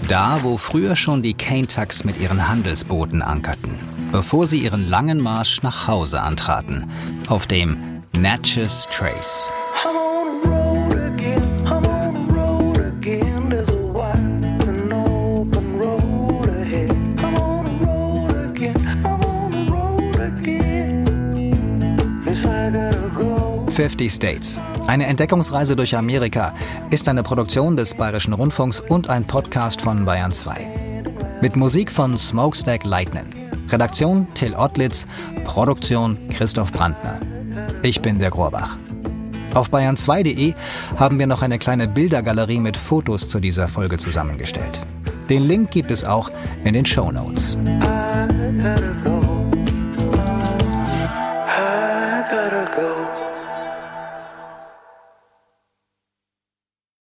Da, 0.09 0.41
wo 0.43 0.57
früher 0.57 0.97
schon 0.97 1.23
die 1.23 1.35
Kaintucks 1.35 2.05
mit 2.05 2.21
ihren 2.21 2.49
Handelsbooten 2.49 3.23
ankerten, 3.23 3.79
bevor 4.11 4.47
sie 4.47 4.59
ihren 4.59 4.89
langen 4.89 5.21
Marsch 5.21 5.63
nach 5.63 5.87
Hause 5.87 6.21
antraten, 6.21 6.91
auf 7.29 7.47
dem 7.47 8.03
Natchez 8.19 8.89
Trace. 8.91 9.51
50 23.81 24.13
States. 24.13 24.61
Eine 24.91 25.07
Entdeckungsreise 25.07 25.77
durch 25.77 25.97
Amerika 25.97 26.53
ist 26.91 27.09
eine 27.09 27.23
Produktion 27.23 27.77
des 27.77 27.95
Bayerischen 27.95 28.33
Rundfunks 28.33 28.81
und 28.81 29.09
ein 29.09 29.25
Podcast 29.25 29.83
von 29.83 30.05
Bayern 30.05 30.33
2. 30.33 31.39
Mit 31.41 31.55
Musik 31.55 31.93
von 31.93 32.19
Smokestack 32.19 32.85
Lightning. 32.85 33.23
Redaktion 33.69 34.27
Till 34.35 34.53
Ottlitz, 34.53 35.07
Produktion 35.45 36.19
Christoph 36.31 36.73
Brandner. 36.73 37.21
Ich 37.85 38.03
bin 38.03 38.19
der 38.19 38.31
Grorbach. 38.31 38.77
Auf 39.55 39.71
bayern2.de 39.71 40.55
haben 40.97 41.21
wir 41.21 41.29
noch 41.29 41.43
eine 41.43 41.61
kleine 41.61 41.87
Bildergalerie 41.87 42.59
mit 42.59 42.77
Fotos 42.77 43.29
zu 43.29 43.39
dieser 43.39 43.69
Folge 43.69 43.97
zusammengestellt. 43.97 44.81
Den 45.29 45.45
Link 45.45 45.71
gibt 45.71 45.93
es 45.93 46.03
auch 46.03 46.33
in 46.65 46.75
den 46.75 46.85
Show 46.85 47.13
Notes. 47.13 47.57